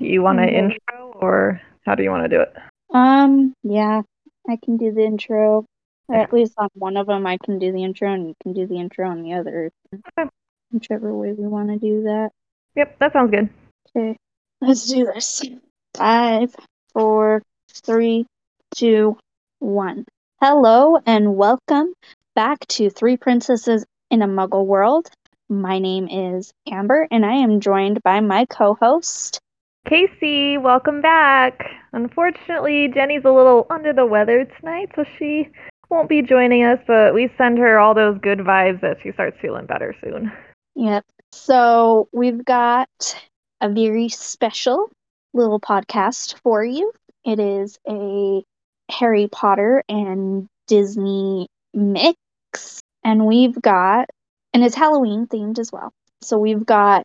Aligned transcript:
Do 0.00 0.06
you 0.06 0.22
want 0.22 0.40
an 0.40 0.48
Mhm. 0.48 0.72
intro 0.72 1.12
or 1.20 1.60
how 1.84 1.94
do 1.94 2.02
you 2.02 2.10
want 2.10 2.24
to 2.24 2.28
do 2.28 2.40
it? 2.40 2.56
Um, 2.94 3.52
yeah, 3.62 4.00
I 4.48 4.56
can 4.56 4.78
do 4.78 4.90
the 4.92 5.02
intro. 5.04 5.66
Or 6.08 6.14
at 6.16 6.32
least 6.32 6.54
on 6.56 6.68
one 6.74 6.96
of 6.96 7.06
them, 7.06 7.26
I 7.26 7.36
can 7.36 7.58
do 7.60 7.70
the 7.70 7.84
intro, 7.84 8.10
and 8.12 8.26
you 8.26 8.34
can 8.42 8.52
do 8.54 8.66
the 8.66 8.78
intro 8.78 9.08
on 9.08 9.22
the 9.22 9.34
other. 9.34 9.70
Okay. 9.94 10.28
Whichever 10.72 11.14
way 11.14 11.32
we 11.34 11.46
want 11.46 11.68
to 11.68 11.78
do 11.78 12.02
that. 12.04 12.30
Yep, 12.74 12.98
that 12.98 13.12
sounds 13.12 13.30
good. 13.30 13.48
Okay, 13.94 14.16
let's 14.60 14.88
do 14.88 15.04
this. 15.04 15.42
Five, 15.94 16.56
four, 16.94 17.42
three, 17.68 18.26
two, 18.74 19.18
one. 19.58 20.06
Hello, 20.40 20.96
and 21.04 21.36
welcome 21.36 21.92
back 22.34 22.66
to 22.68 22.88
Three 22.88 23.18
Princesses 23.18 23.84
in 24.10 24.22
a 24.22 24.26
Muggle 24.26 24.64
World. 24.64 25.10
My 25.48 25.78
name 25.78 26.08
is 26.08 26.52
Amber, 26.66 27.06
and 27.10 27.26
I 27.26 27.34
am 27.34 27.60
joined 27.60 28.02
by 28.02 28.20
my 28.20 28.46
co 28.46 28.74
host. 28.74 29.40
Casey, 29.88 30.58
welcome 30.58 31.00
back. 31.00 31.64
Unfortunately, 31.92 32.88
Jenny's 32.94 33.24
a 33.24 33.30
little 33.30 33.66
under 33.70 33.92
the 33.92 34.06
weather 34.06 34.44
tonight, 34.58 34.90
so 34.94 35.04
she 35.18 35.48
won't 35.88 36.08
be 36.08 36.22
joining 36.22 36.62
us, 36.62 36.78
but 36.86 37.14
we 37.14 37.30
send 37.36 37.58
her 37.58 37.78
all 37.78 37.94
those 37.94 38.18
good 38.22 38.38
vibes 38.38 38.80
that 38.82 38.98
she 39.02 39.12
starts 39.12 39.36
feeling 39.40 39.66
better 39.66 39.94
soon. 40.02 40.30
Yep. 40.76 41.04
So 41.32 42.08
we've 42.12 42.44
got 42.44 42.88
a 43.60 43.68
very 43.68 44.08
special 44.08 44.90
little 45.34 45.60
podcast 45.60 46.38
for 46.42 46.64
you. 46.64 46.92
It 47.24 47.40
is 47.40 47.78
a 47.88 48.42
Harry 48.90 49.28
Potter 49.30 49.82
and 49.88 50.46
Disney 50.66 51.48
mix. 51.74 52.16
And 53.04 53.26
we've 53.26 53.60
got, 53.60 54.08
and 54.52 54.62
it's 54.62 54.74
Halloween 54.74 55.26
themed 55.26 55.58
as 55.58 55.72
well. 55.72 55.92
So 56.22 56.38
we've 56.38 56.64
got 56.64 57.04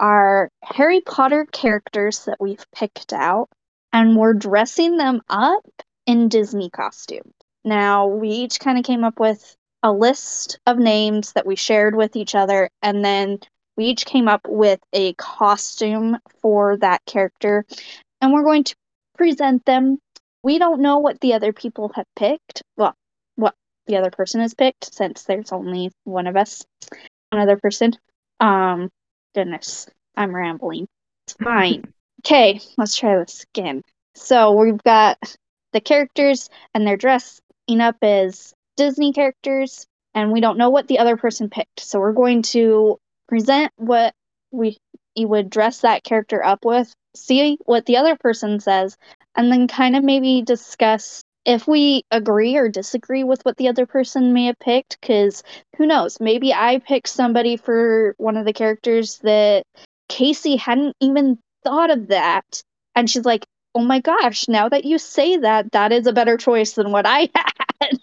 our 0.00 0.50
Harry 0.62 1.00
Potter 1.00 1.46
characters 1.50 2.24
that 2.24 2.40
we've 2.40 2.64
picked 2.74 3.12
out, 3.12 3.48
and 3.92 4.16
we're 4.16 4.34
dressing 4.34 4.96
them 4.96 5.20
up 5.28 5.64
in 6.06 6.28
Disney 6.28 6.70
costumes. 6.70 7.32
Now, 7.64 8.06
we 8.06 8.28
each 8.30 8.60
kind 8.60 8.78
of 8.78 8.84
came 8.84 9.04
up 9.04 9.20
with 9.20 9.56
a 9.82 9.92
list 9.92 10.58
of 10.66 10.78
names 10.78 11.32
that 11.34 11.46
we 11.46 11.56
shared 11.56 11.94
with 11.94 12.16
each 12.16 12.34
other, 12.34 12.70
and 12.82 13.04
then 13.04 13.38
we 13.76 13.86
each 13.86 14.06
came 14.06 14.28
up 14.28 14.40
with 14.48 14.80
a 14.92 15.12
costume 15.14 16.18
for 16.42 16.76
that 16.78 17.04
character, 17.06 17.64
and 18.20 18.32
we're 18.32 18.42
going 18.42 18.64
to 18.64 18.74
present 19.16 19.64
them. 19.64 19.98
We 20.42 20.58
don't 20.58 20.80
know 20.80 20.98
what 20.98 21.20
the 21.20 21.34
other 21.34 21.52
people 21.52 21.92
have 21.94 22.06
picked. 22.16 22.62
Well, 22.76 22.94
what 23.36 23.54
the 23.86 23.96
other 23.96 24.10
person 24.10 24.40
has 24.40 24.54
picked, 24.54 24.92
since 24.92 25.24
there's 25.24 25.52
only 25.52 25.92
one 26.04 26.26
of 26.26 26.36
us, 26.36 26.64
one 27.30 27.40
other 27.40 27.56
person. 27.56 27.92
Um, 28.40 28.90
goodness, 29.34 29.88
I'm 30.16 30.34
rambling. 30.34 30.88
It's 31.26 31.34
fine. 31.34 31.92
Okay, 32.24 32.60
let's 32.76 32.96
try 32.96 33.16
this 33.18 33.44
again. 33.54 33.82
So 34.14 34.52
we've 34.52 34.82
got 34.82 35.18
the 35.72 35.80
characters, 35.80 36.50
and 36.74 36.86
they're 36.86 36.96
dressing 36.96 37.80
up 37.80 37.96
as 38.02 38.54
Disney 38.76 39.12
characters, 39.12 39.86
and 40.14 40.32
we 40.32 40.40
don't 40.40 40.58
know 40.58 40.70
what 40.70 40.88
the 40.88 40.98
other 40.98 41.16
person 41.16 41.50
picked. 41.50 41.80
So 41.80 42.00
we're 42.00 42.12
going 42.12 42.42
to 42.42 42.98
present 43.28 43.72
what 43.76 44.14
we 44.50 44.78
would 45.16 45.50
dress 45.50 45.80
that 45.80 46.04
character 46.04 46.44
up 46.44 46.64
with, 46.64 46.92
see 47.14 47.58
what 47.64 47.86
the 47.86 47.96
other 47.96 48.16
person 48.16 48.60
says, 48.60 48.96
and 49.36 49.52
then 49.52 49.68
kind 49.68 49.96
of 49.96 50.02
maybe 50.02 50.42
discuss 50.42 51.22
if 51.48 51.66
we 51.66 52.04
agree 52.12 52.56
or 52.56 52.68
disagree 52.68 53.24
with 53.24 53.42
what 53.44 53.56
the 53.56 53.68
other 53.68 53.86
person 53.86 54.34
may 54.34 54.46
have 54.46 54.58
picked. 54.60 55.00
Because 55.00 55.42
who 55.76 55.86
knows? 55.86 56.20
Maybe 56.20 56.52
I 56.54 56.78
picked 56.78 57.08
somebody 57.08 57.56
for 57.56 58.14
one 58.18 58.36
of 58.36 58.44
the 58.44 58.52
characters 58.52 59.18
that 59.20 59.64
Casey 60.08 60.56
hadn't 60.56 60.96
even 61.00 61.38
thought 61.64 61.90
of 61.90 62.08
that, 62.08 62.62
and 62.94 63.10
she's 63.10 63.24
like, 63.24 63.46
"Oh 63.74 63.82
my 63.82 64.00
gosh! 64.00 64.48
Now 64.48 64.68
that 64.68 64.84
you 64.84 64.98
say 64.98 65.38
that, 65.38 65.72
that 65.72 65.92
is 65.92 66.06
a 66.06 66.12
better 66.12 66.36
choice 66.36 66.72
than 66.74 66.92
what 66.92 67.06
I 67.06 67.30
had." 67.80 67.98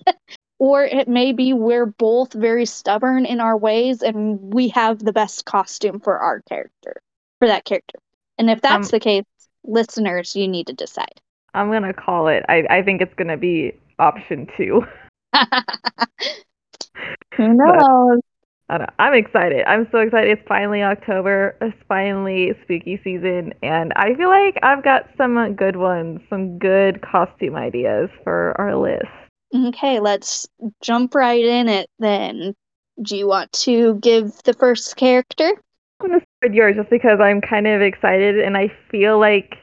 or 0.59 0.83
it 0.85 1.07
may 1.07 1.33
be 1.33 1.53
we're 1.53 1.85
both 1.85 2.33
very 2.33 2.65
stubborn 2.65 3.25
in 3.25 3.41
our 3.41 3.57
ways 3.57 4.01
and 4.01 4.53
we 4.53 4.69
have 4.69 4.99
the 4.99 5.13
best 5.13 5.45
costume 5.45 5.99
for 5.99 6.17
our 6.17 6.41
character 6.49 7.01
for 7.39 7.47
that 7.47 7.65
character 7.65 7.99
and 8.37 8.49
if 8.49 8.61
that's 8.61 8.87
Um, 8.87 8.91
the 8.91 8.99
case 8.99 9.25
listeners 9.65 10.35
you 10.35 10.47
need 10.47 10.67
to 10.67 10.73
decide 10.73 11.21
I'm 11.55 11.71
gonna 11.71 11.93
call 11.93 12.27
it. 12.27 12.43
I, 12.49 12.63
I 12.69 12.81
think 12.83 13.01
it's 13.01 13.13
gonna 13.15 13.37
be 13.37 13.73
option 13.97 14.47
two. 14.57 14.85
who 17.35 17.53
knows 17.53 18.19
I 18.67 18.79
don't, 18.79 18.89
I'm 18.97 19.13
excited. 19.13 19.63
I'm 19.67 19.87
so 19.91 19.99
excited. 19.99 20.31
It's 20.31 20.47
finally 20.47 20.81
October. 20.81 21.55
It's 21.61 21.77
finally 21.87 22.53
spooky 22.63 22.99
season, 23.03 23.53
and 23.61 23.93
I 23.95 24.15
feel 24.15 24.29
like 24.29 24.57
I've 24.63 24.83
got 24.83 25.07
some 25.17 25.53
good 25.53 25.75
ones, 25.75 26.19
some 26.29 26.57
good 26.57 27.01
costume 27.01 27.55
ideas 27.55 28.09
for 28.23 28.55
our 28.59 28.75
list. 28.75 29.05
okay 29.55 29.99
let's 29.99 30.47
jump 30.81 31.15
right 31.15 31.45
in 31.45 31.69
it 31.69 31.89
then 31.99 32.53
do 33.01 33.15
you 33.15 33.27
want 33.27 33.51
to 33.53 33.95
give 34.01 34.31
the 34.43 34.53
first 34.53 34.95
character 34.95 35.53
I'm 35.99 36.07
gonna 36.07 36.19
start 36.19 36.27
with 36.43 36.53
yours 36.53 36.75
just 36.75 36.89
because 36.89 37.19
I'm 37.21 37.39
kind 37.39 37.67
of 37.67 37.81
excited, 37.81 38.39
and 38.39 38.57
I 38.57 38.71
feel 38.91 39.19
like 39.19 39.55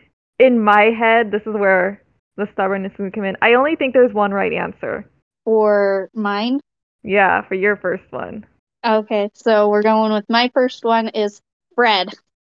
in 0.47 0.59
my 0.61 0.85
head 0.91 1.31
this 1.31 1.43
is 1.43 1.55
where 1.55 2.03
the 2.37 2.49
stubbornness 2.53 2.93
would 2.99 3.13
come 3.15 3.25
in. 3.25 3.37
I 3.43 3.55
only 3.55 3.77
think 3.77 3.93
there's 3.95 4.13
one 4.15 4.33
right 4.33 4.53
answer. 4.53 5.07
or 5.45 6.09
mine 6.15 6.61
Yeah, 7.03 7.43
for 7.49 7.55
your 7.55 7.77
first 7.77 8.05
one. 8.11 8.47
okay 8.85 9.31
so 9.35 9.69
we're 9.71 9.83
going 9.83 10.13
with 10.13 10.25
my 10.29 10.51
first 10.55 10.85
one 10.85 11.09
is 11.09 11.41
fred 11.75 12.09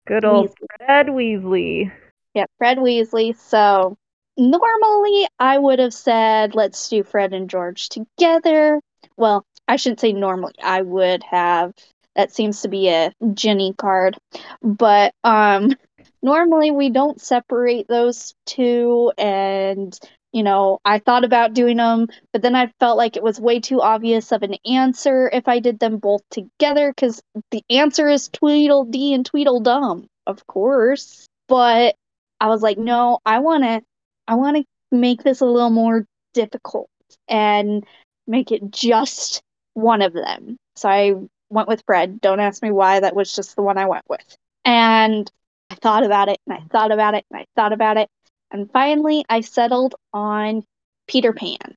Good 0.06 0.24
old 0.24 0.50
Weasley. 0.50 0.66
Fred 0.86 1.06
Weasley. 1.08 1.92
Yeah, 2.34 2.46
Fred 2.58 2.78
Weasley. 2.78 3.36
So 3.36 3.96
normally 4.36 5.28
I 5.38 5.58
would 5.58 5.78
have 5.78 5.94
said 5.94 6.54
let's 6.54 6.88
do 6.88 7.02
Fred 7.04 7.32
and 7.32 7.48
George 7.50 7.88
together. 7.90 8.80
Well, 9.16 9.44
I 9.68 9.76
shouldn't 9.76 10.00
say 10.00 10.12
normally. 10.12 10.54
I 10.62 10.82
would 10.82 11.22
have 11.24 11.74
that 12.16 12.32
seems 12.32 12.62
to 12.62 12.68
be 12.68 12.88
a 12.88 13.12
Jenny 13.34 13.74
card. 13.78 14.16
But 14.62 15.12
um 15.24 15.74
normally 16.22 16.70
we 16.70 16.90
don't 16.90 17.20
separate 17.20 17.88
those 17.88 18.34
two 18.46 19.12
and 19.18 19.98
you 20.32 20.44
know, 20.44 20.78
I 20.84 21.00
thought 21.00 21.24
about 21.24 21.54
doing 21.54 21.78
them, 21.78 22.06
but 22.32 22.42
then 22.42 22.54
I 22.54 22.72
felt 22.78 22.96
like 22.96 23.16
it 23.16 23.22
was 23.22 23.40
way 23.40 23.58
too 23.58 23.82
obvious 23.82 24.30
of 24.30 24.42
an 24.42 24.54
answer 24.64 25.28
if 25.32 25.48
I 25.48 25.58
did 25.58 25.80
them 25.80 25.98
both 25.98 26.22
together 26.30 26.92
because 26.94 27.20
the 27.50 27.64
answer 27.68 28.08
is 28.08 28.28
Tweedledee 28.28 29.14
and 29.14 29.26
Tweedledum, 29.26 30.06
of 30.26 30.46
course. 30.46 31.26
But 31.48 31.96
I 32.40 32.46
was 32.46 32.62
like, 32.62 32.78
no, 32.78 33.18
I 33.26 33.40
want 33.40 33.64
to 33.64 33.82
I 34.28 34.34
want 34.36 34.58
to 34.58 34.64
make 34.92 35.24
this 35.24 35.40
a 35.40 35.46
little 35.46 35.70
more 35.70 36.06
difficult 36.32 36.88
and 37.28 37.84
make 38.28 38.52
it 38.52 38.70
just 38.70 39.42
one 39.74 40.02
of 40.02 40.12
them. 40.12 40.56
So 40.76 40.88
I 40.88 41.14
went 41.48 41.68
with 41.68 41.82
Fred. 41.86 42.20
Don't 42.20 42.40
ask 42.40 42.62
me 42.62 42.70
why, 42.70 43.00
that 43.00 43.16
was 43.16 43.34
just 43.34 43.56
the 43.56 43.62
one 43.62 43.78
I 43.78 43.86
went 43.86 44.04
with. 44.08 44.36
And 44.64 45.30
I 45.70 45.74
thought 45.76 46.04
about 46.04 46.28
it 46.28 46.38
and 46.46 46.56
I 46.56 46.62
thought 46.70 46.92
about 46.92 47.14
it 47.14 47.24
and 47.30 47.40
I 47.40 47.46
thought 47.56 47.72
about 47.72 47.96
it. 47.96 48.08
And 48.50 48.70
finally 48.72 49.24
I 49.28 49.40
settled 49.40 49.94
on 50.12 50.64
Peter 51.06 51.32
Pan 51.32 51.74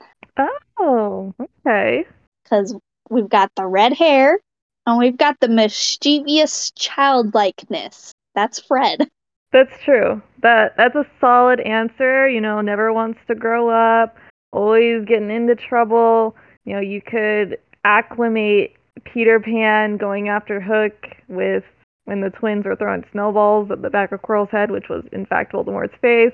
Oh, 0.79 1.33
okay. 1.65 2.05
because 2.43 2.75
we've 3.09 3.29
got 3.29 3.51
the 3.55 3.65
red 3.65 3.93
hair 3.93 4.39
and 4.85 4.97
we've 4.97 5.17
got 5.17 5.39
the 5.39 5.47
mischievous 5.47 6.71
childlikeness. 6.71 8.13
That's 8.35 8.59
Fred. 8.59 9.07
That's 9.51 9.71
true. 9.83 10.19
That 10.41 10.75
that's 10.77 10.95
a 10.95 11.05
solid 11.21 11.59
answer. 11.59 12.27
You 12.27 12.41
know, 12.41 12.59
never 12.61 12.91
wants 12.91 13.19
to 13.27 13.35
grow 13.35 13.69
up, 13.69 14.17
always 14.51 15.05
getting 15.05 15.29
into 15.29 15.55
trouble. 15.55 16.35
You 16.65 16.73
know, 16.73 16.79
you 16.79 16.99
could 17.03 17.59
acclimate 17.85 18.75
Peter 19.03 19.39
Pan 19.39 19.97
going 19.97 20.27
after 20.27 20.59
Hook 20.59 21.05
with 21.27 21.63
when 22.05 22.21
the 22.21 22.29
twins 22.29 22.65
were 22.65 22.75
throwing 22.75 23.03
snowballs 23.11 23.71
at 23.71 23.81
the 23.81 23.89
back 23.89 24.11
of 24.11 24.21
Quirrell's 24.21 24.51
head, 24.51 24.71
which 24.71 24.89
was 24.89 25.03
in 25.11 25.25
fact 25.25 25.53
Voldemort's 25.53 25.95
face. 26.01 26.33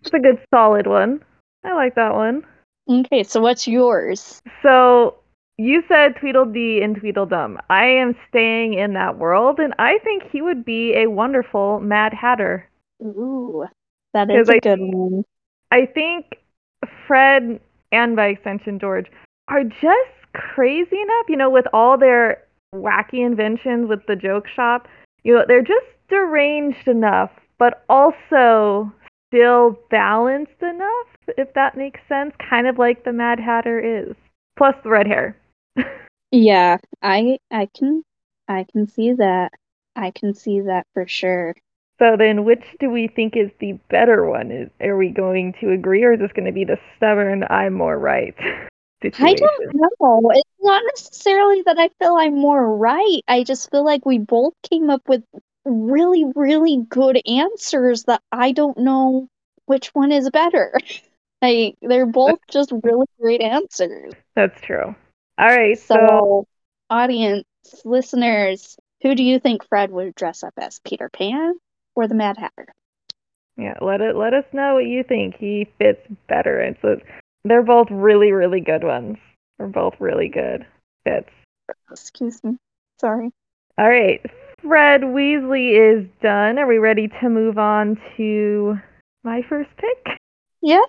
It's 0.00 0.12
a 0.12 0.18
good 0.18 0.38
solid 0.52 0.86
one. 0.86 1.22
I 1.64 1.74
like 1.74 1.94
that 1.96 2.14
one. 2.14 2.44
Okay, 2.88 3.22
so 3.22 3.40
what's 3.40 3.66
yours? 3.66 4.40
So 4.62 5.16
you 5.56 5.82
said 5.88 6.16
Tweedledee 6.16 6.82
and 6.82 6.96
Tweedledum. 6.96 7.58
I 7.70 7.86
am 7.86 8.14
staying 8.28 8.74
in 8.74 8.94
that 8.94 9.18
world, 9.18 9.58
and 9.58 9.74
I 9.78 9.98
think 10.04 10.24
he 10.30 10.42
would 10.42 10.64
be 10.64 10.94
a 10.94 11.06
wonderful 11.08 11.80
Mad 11.80 12.12
Hatter. 12.12 12.68
Ooh, 13.02 13.64
that 14.12 14.30
is 14.30 14.48
a 14.48 14.54
I- 14.54 14.58
good 14.58 14.80
one. 14.80 15.24
I 15.70 15.86
think 15.86 16.36
Fred 17.06 17.60
and 17.90 18.16
by 18.16 18.26
extension 18.26 18.78
George 18.78 19.06
are 19.48 19.64
just 19.64 20.10
crazy 20.34 21.00
enough, 21.00 21.26
you 21.28 21.36
know, 21.36 21.50
with 21.50 21.66
all 21.72 21.98
their 21.98 22.44
wacky 22.74 23.24
inventions 23.24 23.88
with 23.88 24.00
the 24.06 24.16
joke 24.16 24.46
shop. 24.48 24.88
You 25.24 25.34
know, 25.34 25.44
they're 25.48 25.62
just 25.62 25.86
deranged 26.08 26.86
enough, 26.86 27.30
but 27.58 27.84
also 27.88 28.92
still 29.28 29.78
balanced 29.90 30.62
enough, 30.62 31.06
if 31.36 31.52
that 31.54 31.76
makes 31.76 32.00
sense. 32.08 32.34
Kind 32.38 32.66
of 32.66 32.78
like 32.78 33.04
the 33.04 33.12
Mad 33.12 33.40
Hatter 33.40 33.80
is. 33.80 34.14
Plus 34.56 34.74
the 34.84 34.90
red 34.90 35.06
hair. 35.06 35.36
Yeah, 36.30 36.78
I 37.00 37.38
I 37.50 37.68
can 37.76 38.02
I 38.48 38.66
can 38.70 38.88
see 38.88 39.12
that. 39.14 39.52
I 39.96 40.10
can 40.10 40.34
see 40.34 40.60
that 40.60 40.86
for 40.92 41.06
sure. 41.06 41.54
So 42.00 42.16
then, 42.18 42.44
which 42.44 42.64
do 42.80 42.90
we 42.90 43.06
think 43.06 43.36
is 43.36 43.50
the 43.60 43.78
better 43.88 44.24
one? 44.24 44.50
Is, 44.50 44.70
are 44.80 44.96
we 44.96 45.10
going 45.10 45.54
to 45.60 45.70
agree, 45.70 46.02
or 46.02 46.14
is 46.14 46.18
this 46.18 46.32
going 46.32 46.46
to 46.46 46.52
be 46.52 46.64
the 46.64 46.78
stubborn 46.96 47.44
"I'm 47.48 47.74
more 47.74 47.96
right"? 47.98 48.34
I 49.18 49.34
don't 49.34 49.74
know. 49.74 50.30
It's 50.32 50.50
not 50.60 50.82
necessarily 50.86 51.62
that 51.62 51.78
I 51.78 51.88
feel 51.98 52.14
I'm 52.16 52.38
more 52.38 52.76
right. 52.76 53.22
I 53.28 53.44
just 53.44 53.70
feel 53.70 53.84
like 53.84 54.04
we 54.06 54.18
both 54.18 54.54
came 54.68 54.90
up 54.90 55.02
with 55.08 55.22
really, 55.64 56.24
really 56.34 56.84
good 56.88 57.20
answers 57.26 58.04
that 58.04 58.22
I 58.32 58.52
don't 58.52 58.78
know 58.78 59.28
which 59.66 59.88
one 59.88 60.12
is 60.12 60.30
better. 60.30 60.74
like 61.42 61.76
they're 61.82 62.06
both 62.06 62.38
just 62.50 62.72
really 62.82 63.06
great 63.20 63.40
answers. 63.40 64.12
That's 64.34 64.60
true. 64.60 64.94
All 65.36 65.48
right, 65.48 65.78
So, 65.78 65.94
so 65.94 66.46
audience, 66.90 67.44
listeners, 67.84 68.76
who 69.02 69.14
do 69.14 69.22
you 69.22 69.40
think 69.40 69.66
Fred 69.68 69.90
would 69.90 70.14
dress 70.14 70.42
up 70.42 70.54
as? 70.56 70.80
Peter 70.84 71.08
Pan 71.08 71.54
or 71.96 72.06
the 72.06 72.14
Mad 72.14 72.36
Hatter? 72.38 72.72
Yeah, 73.56 73.74
let 73.80 74.00
it 74.00 74.16
let 74.16 74.34
us 74.34 74.44
know 74.52 74.74
what 74.74 74.86
you 74.86 75.02
think 75.04 75.36
he 75.36 75.68
fits 75.78 76.00
better. 76.28 76.60
And 76.60 76.76
so 76.82 76.96
they're 77.44 77.62
both 77.62 77.88
really, 77.90 78.32
really 78.32 78.60
good 78.60 78.84
ones. 78.84 79.16
They're 79.58 79.68
both 79.68 79.94
really 79.98 80.28
good 80.28 80.66
fits. 81.04 81.30
Excuse 81.90 82.42
me. 82.42 82.56
Sorry. 83.00 83.30
All 83.78 83.88
right, 83.88 84.20
Fred 84.62 85.02
Weasley 85.02 85.76
is 85.76 86.06
done. 86.22 86.58
Are 86.58 86.66
we 86.66 86.78
ready 86.78 87.08
to 87.20 87.28
move 87.28 87.58
on 87.58 87.98
to 88.16 88.76
my 89.24 89.42
first 89.48 89.70
pick? 89.76 90.18
Yeah. 90.62 90.80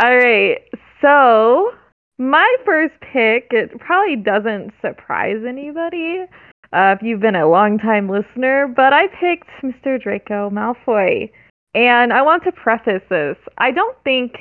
All 0.00 0.16
right, 0.16 0.58
so 1.02 1.72
my 2.18 2.56
first 2.64 2.94
pick, 3.00 3.48
it 3.50 3.78
probably 3.80 4.16
doesn't 4.16 4.72
surprise 4.80 5.42
anybody 5.46 6.24
uh, 6.72 6.94
if 6.96 7.02
you've 7.02 7.20
been 7.20 7.36
a 7.36 7.48
long-time 7.48 8.08
listener, 8.08 8.66
but 8.68 8.92
I 8.92 9.06
picked 9.08 9.48
Mr. 9.62 10.00
Draco 10.00 10.50
Malfoy. 10.50 11.30
And 11.74 12.12
I 12.12 12.22
want 12.22 12.44
to 12.44 12.52
preface 12.52 13.02
this. 13.08 13.36
I 13.58 13.70
don't 13.70 13.96
think 14.02 14.32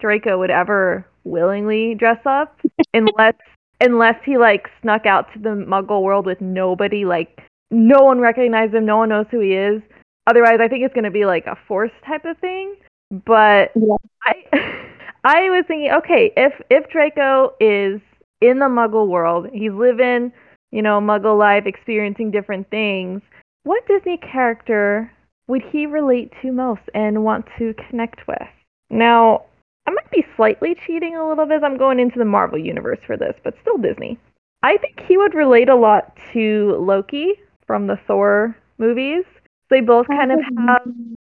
Draco 0.00 0.38
would 0.38 0.50
ever 0.50 1.06
willingly 1.26 1.94
dress 1.94 2.20
up 2.24 2.58
unless 2.94 3.34
unless 3.80 4.16
he 4.24 4.38
like 4.38 4.68
snuck 4.80 5.04
out 5.06 5.26
to 5.34 5.38
the 5.38 5.50
muggle 5.50 6.02
world 6.02 6.24
with 6.26 6.40
nobody 6.40 7.04
like 7.04 7.40
no 7.70 8.04
one 8.04 8.20
recognizes 8.20 8.74
him, 8.74 8.86
no 8.86 8.98
one 8.98 9.08
knows 9.08 9.26
who 9.30 9.40
he 9.40 9.52
is. 9.52 9.82
Otherwise, 10.28 10.58
I 10.60 10.68
think 10.68 10.84
it's 10.84 10.94
going 10.94 11.04
to 11.04 11.10
be 11.10 11.26
like 11.26 11.46
a 11.46 11.58
force 11.66 11.90
type 12.06 12.24
of 12.24 12.38
thing. 12.38 12.76
But 13.10 13.72
Yeah. 13.74 13.96
I 14.24 14.34
I 15.24 15.50
was 15.50 15.64
thinking, 15.66 15.92
okay, 15.92 16.32
if 16.36 16.52
if 16.70 16.88
Draco 16.90 17.54
is 17.60 18.00
in 18.40 18.58
the 18.58 18.66
muggle 18.66 19.08
world, 19.08 19.48
he's 19.52 19.72
living, 19.72 20.32
you 20.70 20.82
know, 20.82 21.00
muggle 21.00 21.38
life, 21.38 21.64
experiencing 21.66 22.30
different 22.30 22.68
things, 22.70 23.22
what 23.64 23.86
Disney 23.88 24.18
character 24.18 25.10
would 25.48 25.62
he 25.72 25.86
relate 25.86 26.32
to 26.42 26.52
most 26.52 26.82
and 26.94 27.24
want 27.24 27.46
to 27.58 27.74
connect 27.88 28.26
with? 28.28 28.48
Now, 28.90 29.46
I 29.86 29.90
might 29.92 30.10
be 30.10 30.24
slightly 30.36 30.76
cheating 30.86 31.16
a 31.16 31.28
little 31.28 31.46
bit 31.46 31.56
as 31.56 31.62
I'm 31.64 31.78
going 31.78 32.00
into 32.00 32.18
the 32.18 32.24
Marvel 32.24 32.58
universe 32.58 32.98
for 33.06 33.16
this, 33.16 33.34
but 33.44 33.54
still 33.62 33.78
Disney. 33.78 34.18
I 34.62 34.76
think 34.78 35.00
he 35.06 35.16
would 35.16 35.34
relate 35.34 35.68
a 35.68 35.76
lot 35.76 36.16
to 36.32 36.76
Loki 36.80 37.34
from 37.66 37.86
the 37.86 37.98
Thor 38.06 38.56
movies. 38.78 39.24
They 39.70 39.80
both 39.80 40.06
kind 40.08 40.32
of 40.32 40.38
oh, 40.38 40.66
have 40.66 40.82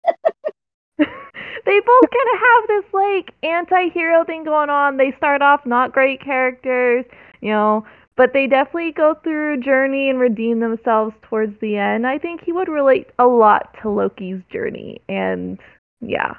they 0.97 1.79
both 1.79 2.09
kind 2.09 2.29
of 2.33 2.39
have 2.39 2.67
this 2.67 2.93
like 2.93 3.33
anti-hero 3.43 4.23
thing 4.25 4.43
going 4.43 4.69
on. 4.69 4.97
They 4.97 5.13
start 5.17 5.41
off 5.41 5.65
not 5.65 5.93
great 5.93 6.21
characters, 6.21 7.05
you 7.41 7.51
know, 7.51 7.85
but 8.15 8.31
they 8.33 8.47
definitely 8.47 8.91
go 8.91 9.15
through 9.23 9.55
a 9.55 9.63
journey 9.63 10.09
and 10.09 10.19
redeem 10.19 10.59
themselves 10.59 11.15
towards 11.23 11.59
the 11.59 11.77
end. 11.77 12.05
I 12.05 12.17
think 12.17 12.41
he 12.43 12.51
would 12.51 12.67
relate 12.67 13.07
a 13.17 13.25
lot 13.25 13.75
to 13.81 13.89
Loki's 13.89 14.41
journey 14.51 15.01
and 15.09 15.59
yeah. 16.01 16.33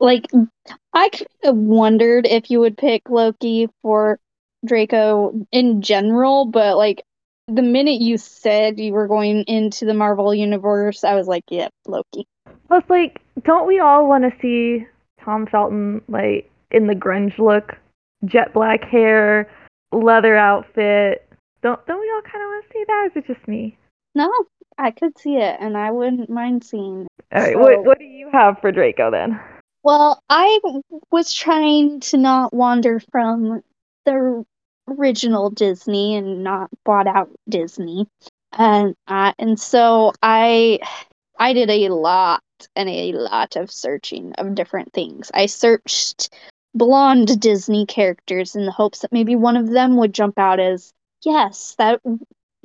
Like 0.00 0.26
I 0.92 1.08
kind 1.10 1.26
of 1.44 1.56
wondered 1.56 2.26
if 2.26 2.50
you 2.50 2.60
would 2.60 2.76
pick 2.76 3.08
Loki 3.10 3.68
for 3.82 4.18
Draco 4.66 5.46
in 5.52 5.82
general, 5.82 6.44
but 6.46 6.76
like 6.76 7.02
the 7.46 7.62
minute 7.62 8.00
you 8.00 8.18
said 8.18 8.78
you 8.78 8.92
were 8.92 9.08
going 9.08 9.42
into 9.44 9.84
the 9.86 9.94
Marvel 9.94 10.34
universe, 10.34 11.02
I 11.04 11.14
was 11.14 11.26
like, 11.26 11.44
yep, 11.50 11.72
Loki. 11.86 12.26
Plus 12.68 12.84
like 12.88 13.20
don't 13.44 13.66
we 13.66 13.80
all 13.80 14.08
want 14.08 14.24
to 14.24 14.32
see 14.42 14.86
Tom 15.24 15.46
Felton 15.46 16.02
like 16.08 16.50
in 16.70 16.86
the 16.86 16.94
grunge 16.94 17.38
look, 17.38 17.76
jet 18.24 18.52
black 18.52 18.84
hair, 18.84 19.50
leather 19.92 20.36
outfit? 20.36 21.26
Don't 21.62 21.84
don't 21.86 22.00
we 22.00 22.10
all 22.10 22.22
kind 22.22 22.42
of 22.44 22.48
want 22.48 22.64
to 22.66 22.72
see 22.72 22.84
that? 22.86 23.08
Is 23.10 23.22
it 23.24 23.34
just 23.34 23.48
me? 23.48 23.76
No, 24.14 24.30
I 24.76 24.90
could 24.90 25.16
see 25.18 25.36
it, 25.36 25.56
and 25.60 25.76
I 25.76 25.90
wouldn't 25.90 26.28
mind 26.30 26.64
seeing. 26.64 27.06
it. 27.06 27.36
All 27.36 27.42
right, 27.42 27.52
So- 27.54 27.58
what 27.58 27.84
what 27.84 27.98
do 27.98 28.04
you 28.04 28.28
have 28.32 28.58
for 28.60 28.70
Draco 28.72 29.10
then? 29.10 29.40
Well, 29.82 30.22
I 30.28 30.60
was 31.10 31.32
trying 31.32 32.00
to 32.00 32.16
not 32.16 32.52
wander 32.52 33.00
from 33.12 33.62
the 34.04 34.44
original 34.88 35.50
Disney 35.50 36.16
and 36.16 36.42
not 36.44 36.70
bought 36.84 37.06
out 37.06 37.30
Disney, 37.48 38.06
and 38.52 38.94
uh, 39.06 39.32
and 39.38 39.58
so 39.58 40.12
I 40.22 40.80
I 41.38 41.52
did 41.52 41.70
a 41.70 41.88
lot 41.90 42.42
and 42.76 42.88
a 42.88 43.12
lot 43.12 43.56
of 43.56 43.70
searching 43.70 44.32
of 44.38 44.54
different 44.54 44.92
things. 44.92 45.30
I 45.34 45.46
searched 45.46 46.30
blonde 46.74 47.40
Disney 47.40 47.86
characters 47.86 48.56
in 48.56 48.66
the 48.66 48.72
hopes 48.72 49.00
that 49.00 49.12
maybe 49.12 49.36
one 49.36 49.56
of 49.56 49.68
them 49.70 49.96
would 49.96 50.14
jump 50.14 50.38
out 50.38 50.60
as 50.60 50.92
yes, 51.24 51.74
that 51.78 52.00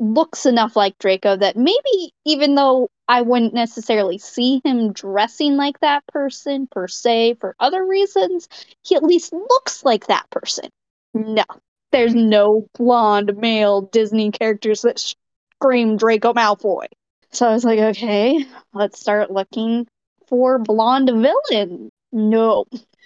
looks 0.04 0.46
enough 0.46 0.76
like 0.76 0.98
Draco 1.00 1.36
that 1.38 1.56
maybe 1.56 2.14
even 2.26 2.56
though 2.56 2.90
I 3.08 3.22
wouldn't 3.22 3.54
necessarily 3.54 4.18
see 4.18 4.62
him 4.64 4.94
dressing 4.94 5.56
like 5.56 5.80
that 5.80 6.06
person 6.08 6.68
per 6.68 6.88
se 6.88 7.36
for 7.40 7.56
other 7.60 7.86
reasons, 7.86 8.48
he 8.84 8.96
at 8.96 9.04
least 9.04 9.34
looks 9.34 9.84
like 9.84 10.08
that 10.08 10.30
person. 10.30 10.70
No, 11.14 11.44
there's 11.92 12.16
no 12.16 12.68
blonde 12.78 13.38
male 13.38 13.82
Disney 13.82 14.32
characters 14.32 14.82
that 14.82 15.00
scream 15.00 15.98
Draco 15.98 16.34
Malfoy. 16.34 16.86
So 17.32 17.48
I 17.48 17.54
was 17.54 17.64
like, 17.64 17.80
okay, 17.80 18.46
let's 18.74 19.00
start 19.00 19.32
looking 19.32 19.88
for 20.28 20.60
blonde 20.60 21.10
villain. 21.10 21.90
No, 22.12 22.66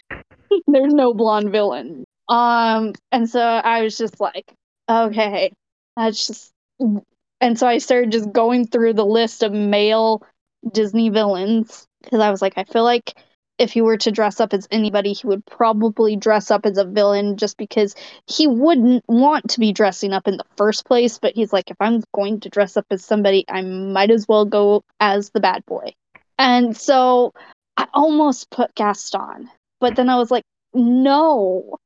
there's 0.68 0.94
no 0.94 1.14
blonde 1.14 1.52
villain. 1.52 2.06
Um, 2.30 2.94
and 3.12 3.30
so 3.30 3.42
I 3.42 3.84
was 3.84 3.98
just 3.98 4.20
like, 4.20 4.54
okay, 4.90 5.52
that's 5.96 6.28
just. 6.28 6.52
And 6.80 7.58
so 7.58 7.68
I 7.68 7.78
started 7.78 8.12
just 8.12 8.32
going 8.32 8.66
through 8.66 8.94
the 8.94 9.06
list 9.06 9.44
of 9.44 9.52
male 9.52 10.24
Disney 10.72 11.10
villains 11.10 11.88
because 12.04 12.20
I 12.20 12.32
was 12.32 12.42
like, 12.42 12.54
I 12.58 12.64
feel 12.64 12.84
like 12.84 13.14
if 13.58 13.72
he 13.72 13.82
were 13.82 13.98
to 13.98 14.12
dress 14.12 14.40
up 14.40 14.54
as 14.54 14.68
anybody, 14.70 15.14
he 15.14 15.28
would 15.28 15.46
probably 15.46 16.16
dress 16.16 16.52
up 16.52 16.66
as 16.66 16.78
a 16.78 16.86
villain 16.86 17.38
just 17.38 17.58
because 17.58 17.96
he 18.28 18.48
wouldn't 18.48 19.04
want 19.08 19.50
to 19.50 19.60
be 19.60 19.74
dressing 19.74 20.14
up 20.14 20.28
in 20.28 20.38
the 20.38 20.46
first 20.58 20.86
place. 20.86 21.18
But 21.18 21.34
he's 21.36 21.52
like, 21.52 21.72
if 21.72 21.78
I'm 21.80 22.04
going 22.14 22.40
to 22.42 22.50
dress 22.50 22.78
up 22.78 22.86
as 22.92 23.04
somebody, 23.04 23.46
I 23.50 23.62
might 23.62 24.12
as 24.12 24.28
well 24.28 24.46
go 24.46 24.84
as 25.00 25.32
the 25.32 25.40
bad 25.40 25.66
boy. 25.66 25.94
And 26.38 26.78
so 26.78 27.34
I 27.78 27.88
almost 27.94 28.52
put 28.52 28.76
Gaston, 28.76 29.50
but 29.80 29.96
then 29.96 30.10
I 30.10 30.18
was 30.18 30.30
like, 30.30 30.44
no, 30.74 31.78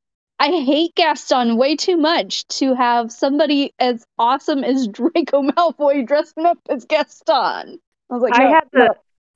I 0.42 0.48
hate 0.48 0.96
Gaston 0.96 1.56
way 1.56 1.76
too 1.76 1.96
much 1.96 2.48
to 2.58 2.74
have 2.74 3.12
somebody 3.12 3.72
as 3.78 4.04
awesome 4.18 4.64
as 4.64 4.88
Draco 4.92 5.40
Malfoy 5.42 6.04
dressing 6.04 6.46
up 6.46 6.58
as 6.68 6.84
Gaston. 6.84 7.78
I 8.10 8.14
was 8.14 8.22
like, 8.22 8.34
I 8.34 8.44
no, 8.44 8.50
had 8.52 8.64
the 8.72 8.78
no. 8.78 8.94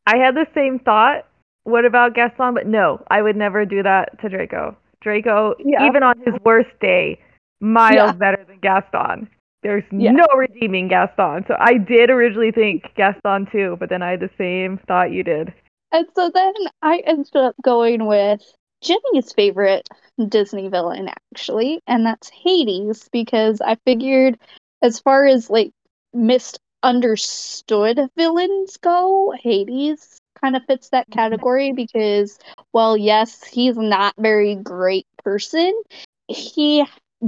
I 0.09 0.17
had 0.17 0.35
the 0.35 0.49
same 0.53 0.81
thought. 0.81 1.25
What 1.63 1.85
about 1.85 2.15
Gaston? 2.17 2.55
But 2.55 2.67
no, 2.67 3.05
I 3.09 3.23
would 3.23 3.37
never 3.37 3.65
do 3.65 3.85
that 3.85 4.21
to 4.21 4.29
Draco. 4.29 4.77
Draco, 5.01 5.55
Yeah. 5.61 5.87
even 5.87 6.03
on 6.03 6.19
his 6.25 6.35
worst 6.45 6.71
day, 6.81 7.21
miles 7.61 7.95
Yeah. 7.95 8.13
better 8.13 8.45
than 8.45 8.59
Gaston. 8.59 9.29
There's 9.63 9.85
Yeah. 9.93 10.11
no 10.11 10.27
redeeming 10.37 10.89
Gaston. 10.89 11.45
So 11.47 11.57
I 11.61 11.75
did 11.79 12.11
originally 12.11 12.51
think 12.51 12.93
Gaston 12.97 13.47
too, 13.53 13.77
but 13.79 13.91
then 13.91 14.03
I 14.03 14.11
had 14.11 14.21
the 14.21 14.31
same 14.37 14.79
thought 14.89 15.13
you 15.13 15.23
did. 15.23 15.55
And 15.93 16.07
so 16.17 16.31
then 16.35 16.53
I 16.83 16.99
ended 17.07 17.37
up 17.37 17.55
going 17.63 18.07
with 18.07 18.43
Jenny's 18.87 19.33
favorite 19.33 19.89
Disney 20.29 20.69
villain, 20.69 21.09
actually, 21.09 21.81
and 21.87 22.07
that's 22.07 22.29
Hades, 22.29 23.09
because 23.13 23.61
I 23.61 23.77
figured 23.85 24.39
as 24.83 25.01
far 25.01 25.27
as 25.27 25.51
like 25.51 25.73
misunderstood 26.15 28.01
villains 28.17 28.77
go, 28.79 29.35
Hades 29.43 30.21
kind 30.41 30.57
of 30.57 30.65
fits 30.67 30.91
that 30.91 31.11
mm-hmm. 31.11 31.19
category 31.19 31.73
because, 31.73 32.39
well, 32.73 32.97
yes, 32.97 33.43
he's 33.45 33.77
not 33.77 34.15
very 34.19 34.55
great 34.55 35.07
person. 35.25 35.83
He 36.29 36.85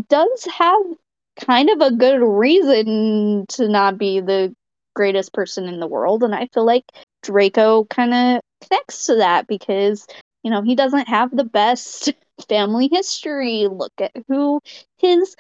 does 0.09 0.47
have 0.47 0.83
kind 1.41 1.71
of 1.71 1.81
a 1.81 1.95
good 1.95 2.23
reason 2.23 3.47
to 3.49 3.69
not 3.69 3.99
be 3.99 4.21
the 4.21 4.55
greatest 4.95 5.33
person 5.33 5.67
in 5.67 5.81
the 5.81 5.87
world, 5.87 6.23
and 6.23 6.35
I 6.35 6.49
feel 6.53 6.65
like 6.67 6.85
Draco 7.23 7.85
kind 7.85 8.15
of 8.15 8.41
connects 8.62 9.07
to 9.07 9.17
that 9.17 9.47
because 9.47 10.07
you 10.49 10.55
know 10.55 10.62
he 10.62 10.75
doesn't 10.75 11.09
have 11.09 11.31
the 11.31 11.45
best 11.45 12.11
family 12.49 12.88
history. 12.90 13.67
Look 13.71 13.93
at 14.00 14.12
who 14.28 14.62
his 14.97 15.37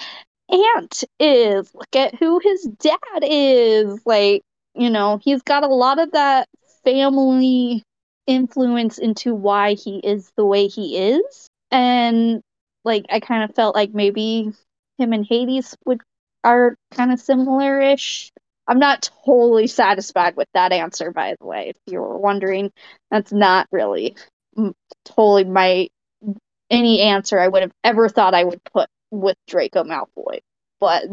aunt 0.50 1.02
is. 1.18 1.74
Look 1.74 1.96
at 1.96 2.14
who 2.16 2.38
his 2.44 2.68
dad 2.78 3.22
is. 3.22 4.02
Like 4.04 4.42
you 4.74 4.90
know 4.90 5.18
he's 5.22 5.40
got 5.40 5.64
a 5.64 5.68
lot 5.68 5.98
of 5.98 6.12
that 6.12 6.46
family 6.84 7.82
influence 8.26 8.98
into 8.98 9.34
why 9.34 9.72
he 9.72 9.98
is 10.00 10.30
the 10.36 10.44
way 10.44 10.66
he 10.66 10.98
is. 10.98 11.48
And 11.70 12.42
like 12.84 13.06
I 13.08 13.20
kind 13.20 13.44
of 13.44 13.56
felt 13.56 13.74
like 13.74 13.94
maybe 13.94 14.52
him 14.98 15.14
and 15.14 15.24
Hades 15.24 15.74
would 15.86 16.02
are 16.44 16.76
kind 16.90 17.12
of 17.12 17.18
similar-ish. 17.18 18.30
I'm 18.66 18.78
not 18.78 19.08
totally 19.24 19.68
satisfied 19.68 20.36
with 20.36 20.48
that 20.52 20.72
answer, 20.72 21.12
by 21.12 21.34
the 21.40 21.46
way. 21.46 21.70
If 21.70 21.76
you 21.86 21.98
were 21.98 22.18
wondering, 22.18 22.70
that's 23.10 23.32
not 23.32 23.66
really 23.72 24.14
totally 25.04 25.44
my 25.44 25.88
any 26.70 27.00
answer 27.00 27.38
I 27.38 27.48
would 27.48 27.62
have 27.62 27.72
ever 27.84 28.08
thought 28.08 28.34
I 28.34 28.44
would 28.44 28.62
put 28.64 28.88
with 29.10 29.36
Draco 29.46 29.84
Malfoy. 29.84 30.40
But 30.80 31.04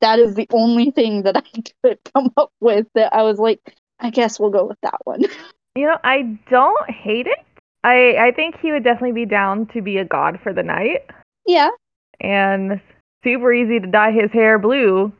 that 0.00 0.18
is 0.18 0.34
the 0.34 0.46
only 0.52 0.90
thing 0.90 1.22
that 1.22 1.36
I 1.54 1.62
could 1.82 1.98
come 2.14 2.32
up 2.36 2.50
with 2.60 2.86
that 2.94 3.14
I 3.14 3.22
was 3.22 3.38
like, 3.38 3.60
I 4.00 4.10
guess 4.10 4.40
we'll 4.40 4.50
go 4.50 4.66
with 4.66 4.78
that 4.82 4.98
one. 5.04 5.24
You 5.74 5.86
know, 5.86 5.96
I 6.04 6.38
don't 6.50 6.90
hate 6.90 7.26
it. 7.26 7.38
I 7.82 8.16
I 8.18 8.32
think 8.32 8.56
he 8.60 8.72
would 8.72 8.84
definitely 8.84 9.12
be 9.12 9.24
down 9.24 9.68
to 9.68 9.80
be 9.80 9.96
a 9.96 10.04
god 10.04 10.38
for 10.42 10.52
the 10.52 10.62
night. 10.62 11.10
Yeah. 11.46 11.70
And 12.20 12.78
super 13.24 13.54
easy 13.54 13.80
to 13.80 13.86
dye 13.86 14.12
his 14.12 14.30
hair 14.32 14.58
blue. 14.58 15.10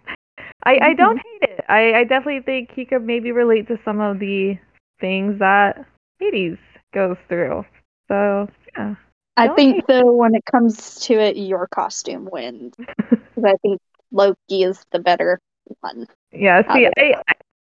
I, 0.65 0.75
mm-hmm. 0.75 0.85
I 0.85 0.95
don't 0.95 1.17
hate 1.17 1.51
it. 1.51 1.65
I, 1.71 1.93
I 1.95 2.05
definitely 2.05 2.43
think 2.43 2.71
he 2.75 2.85
could 2.85 3.03
maybe 3.03 3.33
relate 3.33 3.67
to 3.69 3.79
some 3.83 4.01
of 4.01 4.19
the 4.19 4.59
things 5.01 5.39
that 5.39 5.87
Hades 6.19 6.59
goes 6.93 7.17
through. 7.29 7.65
So 8.09 8.49
yeah. 8.77 8.95
I 9.37 9.49
think 9.49 9.87
though 9.87 10.13
when 10.13 10.35
it 10.35 10.45
comes 10.45 11.01
to 11.07 11.15
it, 11.15 11.37
your 11.37 11.67
costume 11.67 12.29
wins. 12.31 12.75
Because 13.35 13.55
I 13.55 13.57
think 13.63 13.81
Loki 14.11 14.63
is 14.63 14.85
the 14.93 14.99
better 14.99 15.41
one. 15.81 16.07
Yeah, 16.33 16.61
see, 16.75 16.87
I, 16.99 17.15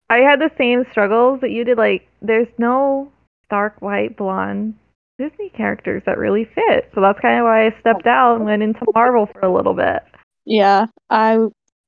I 0.08 0.16
had 0.18 0.40
the 0.40 0.50
same 0.56 0.84
struggles 0.90 1.42
that 1.42 1.50
you 1.50 1.64
did. 1.64 1.76
Like, 1.76 2.08
there's 2.22 2.48
no 2.56 3.12
dark 3.50 3.82
white 3.82 4.16
blonde 4.16 4.74
Disney 5.18 5.50
characters 5.50 6.02
that 6.06 6.18
really 6.18 6.46
fit. 6.46 6.90
So 6.94 7.02
that's 7.02 7.20
kind 7.20 7.38
of 7.38 7.44
why 7.44 7.66
I 7.66 7.76
stepped 7.80 8.06
out 8.06 8.36
and 8.36 8.46
went 8.46 8.62
into 8.62 8.80
Marvel 8.94 9.26
for 9.26 9.40
a 9.40 9.54
little 9.54 9.74
bit. 9.74 10.02
Yeah, 10.46 10.86
I 11.10 11.38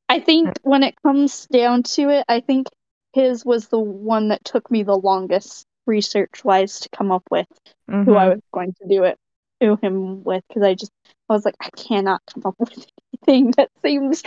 I 0.09 0.21
think 0.21 0.51
when 0.63 0.83
it 0.83 0.95
comes 1.03 1.47
down 1.47 1.83
to 1.95 2.11
it, 2.11 2.25
I 2.29 2.41
think 2.41 2.69
his 3.15 3.45
was 3.45 3.69
the 3.69 3.81
one 3.81 4.29
that 4.29 4.45
took 4.45 4.71
me 4.71 4.83
the 4.83 4.97
longest 4.97 5.67
research 5.87 6.45
wise 6.45 6.81
to 6.81 6.89
come 6.91 7.11
up 7.11 7.25
with 7.31 7.49
mm-hmm. 7.91 8.05
who 8.05 8.15
I 8.15 8.29
was 8.29 8.41
going 8.53 8.75
to 8.75 8.89
do 8.89 9.05
it 9.05 9.19
to 9.61 9.79
him 9.83 10.25
with 10.25 10.45
because 10.49 10.63
I 10.63 10.75
just 10.75 10.93
I 11.29 11.35
was 11.35 11.45
like 11.45 11.57
I 11.61 11.71
cannot 11.71 12.23
come 12.33 12.43
up 12.47 12.57
with 12.59 12.87
anything 13.27 13.53
that 13.57 13.71
seems 13.83 14.23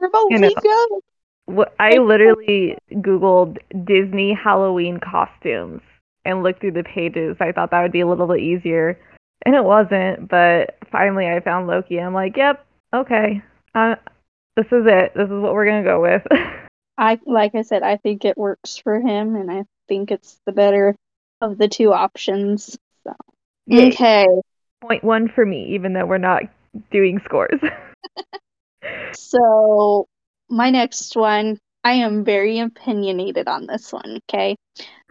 remotely 0.00 0.54
good. 0.60 1.68
I 1.78 1.96
literally 1.96 2.76
googled 2.92 3.58
Disney 3.84 4.34
Halloween 4.34 5.00
costumes 5.00 5.80
and 6.24 6.42
looked 6.42 6.60
through 6.60 6.72
the 6.72 6.84
pages. 6.84 7.36
I 7.40 7.52
thought 7.52 7.70
that 7.70 7.82
would 7.82 7.92
be 7.92 8.00
a 8.00 8.06
little 8.06 8.26
bit 8.26 8.40
easier, 8.40 9.00
and 9.46 9.54
it 9.54 9.64
wasn't. 9.64 10.28
But 10.28 10.76
finally, 10.92 11.26
I 11.26 11.40
found 11.40 11.66
Loki. 11.66 11.98
I'm 11.98 12.12
like, 12.12 12.36
yep, 12.36 12.66
okay, 12.94 13.42
uh, 13.74 13.94
this 14.56 14.66
is 14.66 14.84
it. 14.86 15.12
This 15.14 15.26
is 15.26 15.40
what 15.40 15.54
we're 15.54 15.66
gonna 15.66 15.84
go 15.84 16.02
with. 16.02 16.22
I 16.98 17.18
like 17.24 17.54
I 17.54 17.62
said, 17.62 17.82
I 17.82 17.96
think 17.96 18.24
it 18.24 18.36
works 18.36 18.76
for 18.76 19.00
him, 19.00 19.36
and 19.36 19.50
I 19.50 19.64
think 19.88 20.10
it's 20.10 20.38
the 20.46 20.52
better 20.52 20.94
of 21.40 21.58
the 21.58 21.68
two 21.68 21.92
options. 21.92 22.76
So 23.04 23.14
Yay. 23.66 23.88
okay, 23.88 24.26
point 24.80 25.04
one 25.04 25.28
for 25.28 25.44
me, 25.44 25.74
even 25.74 25.92
though 25.92 26.06
we're 26.06 26.18
not 26.18 26.42
doing 26.90 27.20
scores. 27.24 27.60
so 29.12 30.06
my 30.48 30.70
next 30.70 31.16
one, 31.16 31.58
I 31.84 31.92
am 31.94 32.24
very 32.24 32.58
opinionated 32.60 33.48
on 33.48 33.66
this 33.66 33.92
one. 33.92 34.20
Okay, 34.28 34.56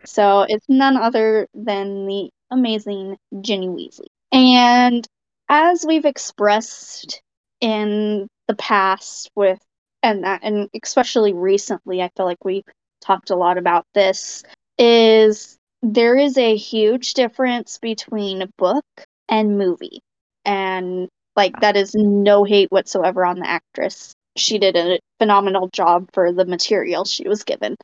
so 0.05 0.46
it's 0.48 0.65
none 0.69 0.98
other 0.98 1.48
than 1.53 2.05
the 2.05 2.29
amazing 2.51 3.17
Ginny 3.41 3.67
Weasley, 3.67 4.07
and 4.31 5.05
as 5.50 5.86
we've 5.88 6.05
expressed 6.05 7.22
in 7.62 8.27
the 8.48 8.55
past 8.55 9.29
with 9.36 9.60
and 10.03 10.24
that 10.24 10.41
and 10.43 10.69
especially 10.84 11.34
recently 11.34 12.01
i 12.01 12.10
feel 12.15 12.25
like 12.25 12.43
we 12.46 12.63
talked 13.01 13.29
a 13.29 13.36
lot 13.36 13.57
about 13.57 13.86
this 13.93 14.43
is 14.77 15.57
there 15.81 16.15
is 16.15 16.38
a 16.38 16.55
huge 16.55 17.13
difference 17.13 17.77
between 17.79 18.51
book 18.57 18.86
and 19.29 19.57
movie. 19.57 20.01
And 20.46 21.10
like 21.36 21.60
that 21.62 21.75
is 21.77 21.93
no 21.96 22.43
hate 22.43 22.72
whatsoever 22.72 23.25
on 23.25 23.39
the 23.39 23.50
actress. 23.50 24.13
She 24.36 24.60
did 24.60 24.75
a 24.75 25.00
phenomenal 25.19 25.69
job 25.69 26.10
for 26.13 26.31
the 26.31 26.46
material 26.46 27.05
she 27.05 27.27
was 27.27 27.43
given. 27.43 27.75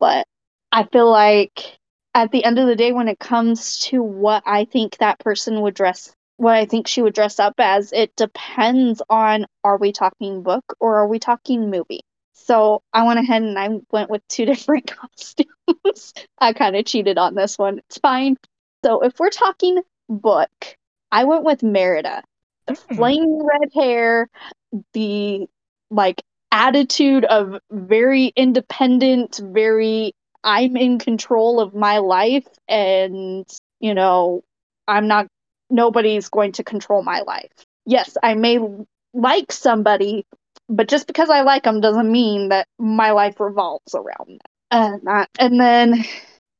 But 0.00 0.26
i 0.70 0.84
feel 0.84 1.10
like 1.10 1.78
at 2.14 2.30
the 2.30 2.44
end 2.44 2.58
of 2.58 2.66
the 2.66 2.76
day 2.76 2.92
when 2.92 3.08
it 3.08 3.18
comes 3.18 3.78
to 3.78 4.02
what 4.02 4.42
i 4.44 4.64
think 4.66 4.98
that 4.98 5.18
person 5.18 5.62
would 5.62 5.74
dress 5.74 6.12
what 6.36 6.54
I 6.54 6.66
think 6.66 6.86
she 6.86 7.02
would 7.02 7.14
dress 7.14 7.40
up 7.40 7.54
as, 7.58 7.92
it 7.92 8.14
depends 8.16 9.02
on 9.10 9.44
are 9.64 9.76
we 9.76 9.92
talking 9.92 10.42
book 10.42 10.64
or 10.80 10.98
are 10.98 11.08
we 11.08 11.18
talking 11.18 11.68
movie? 11.68 12.00
So 12.38 12.82
I 12.92 13.02
went 13.04 13.18
ahead 13.18 13.42
and 13.42 13.58
I 13.58 13.68
went 13.90 14.10
with 14.10 14.26
two 14.28 14.44
different 14.46 14.90
costumes. 14.90 16.14
I 16.38 16.52
kind 16.52 16.76
of 16.76 16.84
cheated 16.84 17.18
on 17.18 17.34
this 17.34 17.58
one. 17.58 17.78
It's 17.78 17.98
fine. 17.98 18.36
So 18.84 19.00
if 19.02 19.18
we're 19.18 19.30
talking 19.30 19.82
book, 20.08 20.76
I 21.10 21.24
went 21.24 21.44
with 21.44 21.62
Merida. 21.62 22.22
The 22.66 22.74
mm. 22.74 22.96
flaming 22.96 23.44
red 23.44 23.70
hair, 23.74 24.28
the 24.92 25.46
like 25.90 26.22
attitude 26.50 27.24
of 27.24 27.60
very 27.70 28.26
independent, 28.36 29.40
very 29.42 30.12
I'm 30.44 30.76
in 30.76 30.98
control 30.98 31.60
of 31.60 31.74
my 31.74 31.98
life 31.98 32.46
and 32.68 33.46
you 33.80 33.94
know, 33.94 34.42
I'm 34.86 35.08
not 35.08 35.26
nobody's 35.70 36.28
going 36.28 36.52
to 36.52 36.64
control 36.64 37.02
my 37.02 37.20
life. 37.20 37.52
Yes, 37.84 38.16
I 38.22 38.34
may 38.34 38.58
like 39.14 39.52
somebody, 39.52 40.26
but 40.68 40.88
just 40.88 41.06
because 41.06 41.30
I 41.30 41.42
like 41.42 41.64
them 41.64 41.80
doesn't 41.80 42.10
mean 42.10 42.50
that 42.50 42.66
my 42.78 43.12
life 43.12 43.40
revolves 43.40 43.94
around 43.94 44.28
them. 44.28 44.38
And, 44.70 45.26
and 45.38 45.60
then 45.60 46.04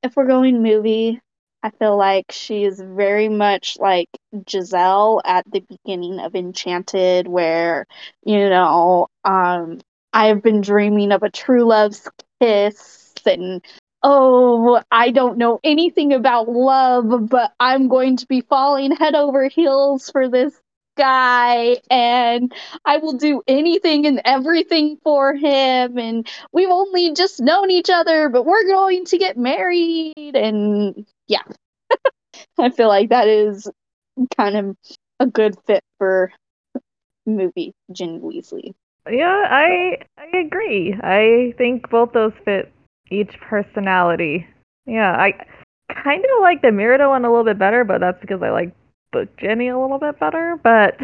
if 0.02 0.16
we're 0.16 0.26
going 0.26 0.62
movie, 0.62 1.20
I 1.62 1.70
feel 1.70 1.96
like 1.96 2.26
she 2.30 2.64
is 2.64 2.80
very 2.80 3.28
much 3.28 3.76
like 3.80 4.08
Giselle 4.48 5.20
at 5.24 5.44
the 5.50 5.60
beginning 5.60 6.20
of 6.20 6.34
Enchanted, 6.34 7.26
where, 7.26 7.86
you 8.24 8.48
know, 8.48 9.08
um, 9.24 9.80
I've 10.12 10.42
been 10.42 10.60
dreaming 10.60 11.12
of 11.12 11.22
a 11.22 11.30
true 11.30 11.64
love's 11.64 12.08
kiss 12.40 13.12
and 13.26 13.62
oh, 14.02 14.80
I 14.90 15.10
don't 15.10 15.38
know 15.38 15.58
anything 15.64 16.12
about 16.12 16.48
love, 16.48 17.28
but 17.28 17.52
I'm 17.58 17.88
going 17.88 18.18
to 18.18 18.26
be 18.26 18.40
falling 18.42 18.92
head 18.92 19.14
over 19.14 19.48
heels 19.48 20.10
for 20.10 20.28
this 20.28 20.54
guy 20.99 21.78
and 21.90 22.52
I 22.85 22.99
will 22.99 23.14
do 23.14 23.43
anything 23.49 24.07
and 24.07 24.21
everything 24.25 24.99
for 25.02 25.35
him 25.35 25.97
and 25.97 26.28
we've 26.52 26.69
only 26.69 27.14
just 27.14 27.40
known 27.40 27.71
each 27.71 27.88
other 27.88 28.28
but 28.28 28.45
we're 28.45 28.67
going 28.67 29.05
to 29.07 29.19
get 29.19 29.38
married 29.38 30.35
and 30.35 31.07
yeah. 31.26 31.43
I 32.59 32.71
feel 32.71 32.88
like 32.88 33.11
that 33.11 33.28
is 33.28 33.71
kind 34.37 34.57
of 34.57 34.76
a 35.21 35.26
good 35.26 35.57
fit 35.67 35.83
for 35.99 36.33
movie 37.26 37.73
Ginny 37.93 38.19
Weasley. 38.19 38.75
Yeah, 39.11 39.47
I 39.49 39.99
I 40.19 40.38
agree. 40.38 40.95
I 41.00 41.55
think 41.57 41.88
both 41.88 42.12
those 42.12 42.33
fit 42.45 42.73
each 43.11 43.35
personality. 43.40 44.47
Yeah, 44.87 45.12
I 45.12 45.33
kind 45.93 46.25
of 46.25 46.43
like 46.43 46.62
the 46.62 46.73
Merida 46.73 47.09
one 47.09 47.25
a 47.25 47.31
little 47.31 47.45
bit 47.45 47.59
better, 47.59 47.85
but 47.85 48.00
that's 48.00 48.21
because 48.21 48.43
I 48.43 48.50
like 48.50 48.75
Book 49.12 49.28
Ginny 49.38 49.68
a 49.68 49.78
little 49.78 49.98
bit 49.98 50.18
better. 50.18 50.58
But 50.62 50.96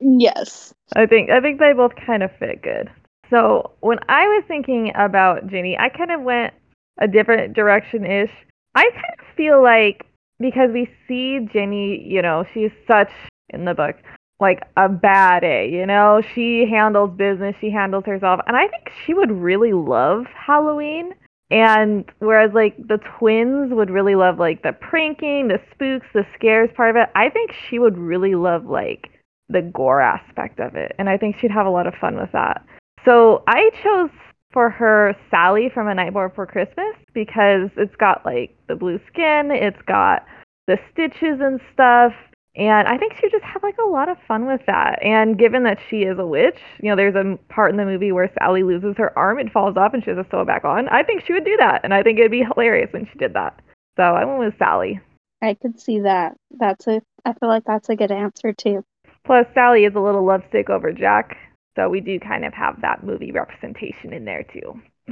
yes, 0.00 0.72
I 0.96 1.06
think 1.06 1.30
I 1.30 1.40
think 1.40 1.58
they 1.58 1.72
both 1.72 1.92
kind 2.06 2.22
of 2.22 2.30
fit 2.38 2.62
good. 2.62 2.90
So 3.30 3.72
when 3.80 3.98
I 4.08 4.26
was 4.26 4.44
thinking 4.46 4.92
about 4.94 5.48
Ginny, 5.48 5.76
I 5.78 5.88
kind 5.88 6.10
of 6.10 6.22
went 6.22 6.54
a 7.00 7.08
different 7.08 7.54
direction 7.54 8.04
ish. 8.04 8.30
I 8.74 8.90
kind 8.90 9.14
of 9.18 9.36
feel 9.36 9.62
like 9.62 10.06
because 10.40 10.70
we 10.72 10.90
see 11.08 11.40
Ginny, 11.52 12.02
you 12.06 12.22
know, 12.22 12.44
she's 12.52 12.70
such 12.86 13.10
in 13.50 13.64
the 13.64 13.74
book 13.74 13.96
like 14.40 14.62
a 14.76 14.88
bad 14.88 15.44
A, 15.44 15.68
you 15.68 15.86
know? 15.86 16.22
She 16.34 16.66
handles 16.70 17.10
business, 17.16 17.54
she 17.60 17.70
handles 17.70 18.04
herself, 18.06 18.40
and 18.46 18.56
I 18.56 18.68
think 18.68 18.90
she 19.04 19.14
would 19.14 19.30
really 19.30 19.72
love 19.72 20.26
Halloween. 20.34 21.14
And 21.50 22.04
whereas 22.18 22.52
like 22.54 22.76
the 22.76 22.98
twins 23.18 23.72
would 23.72 23.90
really 23.90 24.14
love 24.14 24.38
like 24.38 24.62
the 24.62 24.72
pranking, 24.72 25.48
the 25.48 25.60
spooks, 25.72 26.06
the 26.14 26.24
scares 26.34 26.70
part 26.74 26.90
of 26.90 26.96
it, 26.96 27.10
I 27.14 27.28
think 27.28 27.52
she 27.68 27.78
would 27.78 27.98
really 27.98 28.34
love 28.34 28.64
like 28.64 29.10
the 29.48 29.62
gore 29.62 30.00
aspect 30.00 30.58
of 30.58 30.74
it. 30.74 30.92
And 30.98 31.08
I 31.08 31.18
think 31.18 31.36
she'd 31.40 31.50
have 31.50 31.66
a 31.66 31.70
lot 31.70 31.86
of 31.86 31.94
fun 32.00 32.16
with 32.16 32.32
that. 32.32 32.64
So 33.04 33.42
I 33.46 33.70
chose 33.82 34.10
for 34.52 34.70
her 34.70 35.14
Sally 35.30 35.70
from 35.72 35.88
A 35.88 35.94
Night 35.94 36.14
Before 36.14 36.46
Christmas 36.46 36.94
because 37.12 37.68
it's 37.76 37.94
got 37.96 38.24
like 38.24 38.56
the 38.68 38.76
blue 38.76 38.98
skin, 39.08 39.50
it's 39.50 39.82
got 39.86 40.24
the 40.66 40.78
stitches 40.92 41.40
and 41.40 41.60
stuff, 41.74 42.12
And 42.56 42.86
I 42.86 42.96
think 42.98 43.14
she 43.20 43.28
just 43.30 43.44
had 43.44 43.62
like 43.64 43.76
a 43.78 43.88
lot 43.88 44.08
of 44.08 44.16
fun 44.28 44.46
with 44.46 44.60
that. 44.66 45.02
And 45.02 45.36
given 45.36 45.64
that 45.64 45.78
she 45.90 46.02
is 46.02 46.18
a 46.18 46.26
witch, 46.26 46.58
you 46.80 46.88
know, 46.88 46.94
there's 46.94 47.16
a 47.16 47.36
part 47.48 47.72
in 47.72 47.76
the 47.76 47.84
movie 47.84 48.12
where 48.12 48.32
Sally 48.38 48.62
loses 48.62 48.94
her 48.96 49.16
arm 49.18 49.38
and 49.40 49.50
falls 49.50 49.76
off 49.76 49.92
and 49.92 50.04
she 50.04 50.10
has 50.10 50.24
to 50.24 50.30
sew 50.30 50.42
it 50.42 50.46
back 50.46 50.64
on. 50.64 50.88
I 50.88 51.02
think 51.02 51.24
she 51.26 51.32
would 51.32 51.44
do 51.44 51.56
that. 51.58 51.80
And 51.82 51.92
I 51.92 52.02
think 52.02 52.18
it'd 52.18 52.30
be 52.30 52.44
hilarious 52.44 52.92
when 52.92 53.06
she 53.12 53.18
did 53.18 53.34
that. 53.34 53.60
So 53.96 54.02
I 54.02 54.24
went 54.24 54.38
with 54.38 54.58
Sally. 54.58 55.00
I 55.42 55.54
could 55.54 55.80
see 55.80 56.00
that. 56.00 56.36
That's 56.52 56.86
a 56.86 57.02
I 57.24 57.32
feel 57.32 57.48
like 57.48 57.64
that's 57.64 57.88
a 57.88 57.96
good 57.96 58.12
answer 58.12 58.52
too. 58.52 58.84
Plus 59.24 59.46
Sally 59.54 59.84
is 59.84 59.94
a 59.94 60.00
little 60.00 60.24
lovesick 60.24 60.70
over 60.70 60.92
Jack. 60.92 61.36
So 61.76 61.88
we 61.88 62.00
do 62.00 62.20
kind 62.20 62.44
of 62.44 62.54
have 62.54 62.80
that 62.82 63.02
movie 63.02 63.32
representation 63.32 64.12
in 64.12 64.24
there 64.24 64.44
too. 64.44 64.80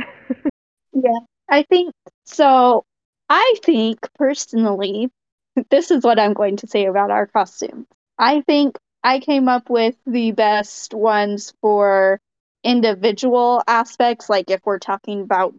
yeah. 0.92 1.18
I 1.48 1.64
think 1.64 1.92
so 2.24 2.84
I 3.28 3.54
think 3.64 3.98
personally 4.14 5.10
this 5.70 5.90
is 5.90 6.04
what 6.04 6.18
I'm 6.18 6.32
going 6.32 6.56
to 6.58 6.66
say 6.66 6.86
about 6.86 7.10
our 7.10 7.26
costumes. 7.26 7.86
I 8.18 8.40
think 8.42 8.78
I 9.02 9.18
came 9.18 9.48
up 9.48 9.68
with 9.68 9.96
the 10.06 10.32
best 10.32 10.94
ones 10.94 11.52
for 11.60 12.20
individual 12.64 13.62
aspects, 13.66 14.30
like 14.30 14.50
if 14.50 14.60
we're 14.64 14.78
talking 14.78 15.22
about 15.22 15.54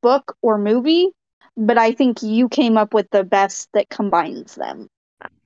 book 0.00 0.36
or 0.42 0.58
movie, 0.58 1.10
but 1.56 1.78
I 1.78 1.92
think 1.92 2.22
you 2.22 2.48
came 2.48 2.76
up 2.76 2.94
with 2.94 3.10
the 3.10 3.24
best 3.24 3.68
that 3.74 3.88
combines 3.88 4.54
them. 4.54 4.88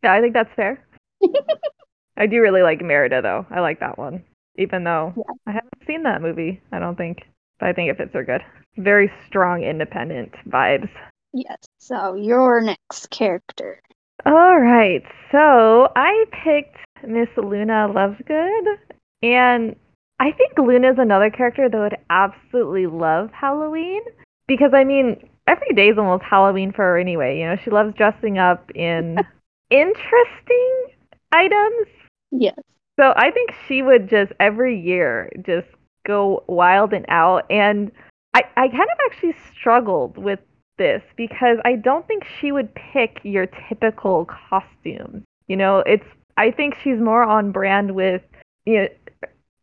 Yeah, 0.03 0.13
I 0.13 0.21
think 0.21 0.35
that's 0.35 0.53
fair. 0.55 0.85
I 2.17 2.27
do 2.27 2.41
really 2.41 2.63
like 2.63 2.83
Merida, 2.83 3.23
though. 3.23 3.47
I 3.51 3.61
like 3.61 3.81
that 3.81 3.99
one, 3.99 4.25
even 4.57 4.85
though 4.85 5.15
yeah. 5.17 5.35
I 5.47 5.53
haven't 5.53 5.87
seen 5.87 6.03
that 6.03 6.23
movie, 6.23 6.61
I 6.73 6.79
don't 6.79 6.97
think. 6.97 7.23
But 7.61 7.69
I 7.69 7.73
think 7.73 7.91
it 7.91 7.97
fits 7.97 8.13
her 8.15 8.25
good. 8.25 8.43
Very 8.77 9.11
strong, 9.27 9.63
independent 9.63 10.33
vibes. 10.49 10.91
Yes. 11.33 11.59
So 11.79 12.15
your 12.15 12.61
next 12.61 13.11
character. 13.11 13.81
All 14.27 14.59
right. 14.59 15.03
So 15.31 15.89
I 15.97 16.25
picked 16.33 16.77
Miss 17.07 17.29
Luna 17.37 17.89
Lovegood, 17.89 18.77
and 19.23 19.77
I 20.21 20.33
think 20.33 20.59
Luna 20.59 20.93
is 20.93 20.99
another 20.99 21.31
character 21.31 21.69
that 21.69 21.79
would 21.79 21.97
absolutely 22.11 22.87
love 22.87 23.31
Halloween 23.33 24.03
because 24.49 24.71
I 24.75 24.85
mean 24.85 25.17
every 25.47 25.75
day 25.75 25.89
is 25.89 25.99
almost 25.99 26.25
Halloween 26.25 26.73
for 26.73 26.83
her 26.83 26.99
anyway. 26.99 27.39
You 27.39 27.47
know, 27.47 27.57
she 27.63 27.71
loves 27.71 27.95
dressing 27.95 28.39
up 28.39 28.71
in 28.75 29.19
interesting 29.71 30.87
items. 31.33 31.87
Yes. 32.31 32.59
So 32.99 33.13
I 33.17 33.31
think 33.31 33.51
she 33.69 33.83
would 33.83 34.09
just 34.09 34.33
every 34.41 34.81
year 34.81 35.31
just 35.47 35.69
go 36.05 36.43
wild 36.49 36.93
and 36.93 37.07
out 37.09 37.45
and 37.51 37.93
I, 38.35 38.43
I 38.57 38.69
kind 38.69 38.83
of 38.83 38.99
actually 39.07 39.35
struggled 39.53 40.17
with 40.19 40.41
this 40.79 41.03
because 41.17 41.59
I 41.65 41.75
don't 41.75 42.07
think 42.07 42.25
she 42.41 42.53
would 42.53 42.75
pick 42.75 43.21
your 43.23 43.47
typical 43.69 44.27
costume. 44.27 45.25
You 45.49 45.57
know, 45.57 45.79
it's 45.81 46.07
I 46.37 46.51
think 46.51 46.75
she's 46.83 46.99
more 46.99 47.23
on 47.23 47.53
brand 47.53 47.95
with 47.95 48.23
you 48.65 48.83
know 48.83 48.89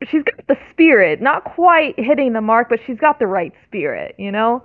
she's 0.04 0.24
got 0.24 0.48
the 0.48 0.58
spirit, 0.72 1.22
not 1.22 1.44
quite 1.44 1.96
hitting 1.98 2.34
the 2.34 2.42
mark, 2.42 2.70
but 2.70 2.80
she's 2.86 3.00
got 3.00 3.20
the 3.20 3.28
right 3.28 3.54
spirit, 3.66 4.16
you 4.18 4.32
know? 4.32 4.64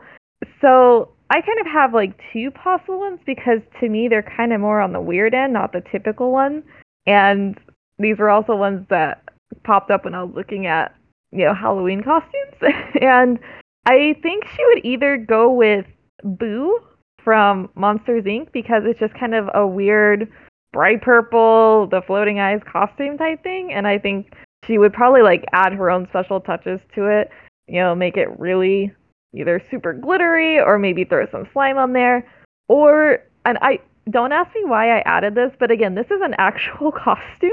So 0.61 1.11
I 1.31 1.41
kind 1.41 1.61
of 1.61 1.67
have 1.67 1.95
like 1.95 2.19
two 2.33 2.51
possible 2.51 3.01
ones 3.01 3.21
because 3.25 3.61
to 3.81 3.89
me 3.89 4.09
they're 4.09 4.23
kind 4.23 4.53
of 4.53 4.61
more 4.61 4.81
on 4.81 4.93
the 4.93 5.01
weird 5.01 5.35
end, 5.35 5.53
not 5.53 5.73
the 5.73 5.83
typical 5.93 6.33
one. 6.33 6.63
And 7.07 7.59
these 7.99 8.19
were 8.19 8.31
also 8.31 8.57
ones 8.57 8.87
that 8.91 9.23
popped 9.65 9.91
up 9.91 10.05
when 10.05 10.15
I 10.15 10.25
was 10.25 10.35
looking 10.35 10.67
at, 10.67 10.95
you 11.33 11.45
know, 11.45 11.55
Halloween 11.55 12.03
costumes. 12.03 12.75
and 13.01 13.39
I 13.87 14.17
think 14.23 14.45
she 14.47 14.65
would 14.67 14.85
either 14.85 15.17
go 15.17 15.51
with 15.53 15.87
Boo 16.23 16.81
from 17.23 17.69
Monsters 17.75 18.25
Inc. 18.25 18.53
because 18.53 18.83
it's 18.85 19.01
just 19.01 19.15
kind 19.19 19.35
of 19.35 19.49
a 19.55 19.67
weird 19.67 20.31
bright 20.73 21.03
purple, 21.03 21.89
the 21.91 22.03
floating 22.07 22.39
eyes 22.39 22.61
costume 22.71 23.19
type 23.19 23.43
thing. 23.43 23.73
And 23.73 23.87
I 23.87 23.99
think 23.99 24.33
she 24.67 24.79
would 24.79 24.93
probably 24.93 25.23
like 25.23 25.45
add 25.53 25.73
her 25.73 25.91
own 25.91 26.07
special 26.09 26.41
touches 26.41 26.81
to 26.95 27.07
it, 27.07 27.31
you 27.67 27.81
know, 27.81 27.95
make 27.95 28.17
it 28.17 28.29
really 28.39 28.93
either 29.35 29.63
super 29.71 29.93
glittery 29.93 30.61
or 30.61 30.79
maybe 30.79 31.05
throw 31.05 31.27
some 31.31 31.49
slime 31.53 31.79
on 31.79 31.93
there. 31.93 32.27
Or, 32.69 33.19
and 33.45 33.59
I 33.63 33.81
don't 34.11 34.33
ask 34.33 34.55
me 34.55 34.65
why 34.65 34.99
I 34.99 35.03
added 35.07 35.35
this, 35.35 35.53
but 35.59 35.71
again, 35.71 35.95
this 35.95 36.07
is 36.07 36.21
an 36.23 36.35
actual 36.39 36.93
costume 36.93 37.51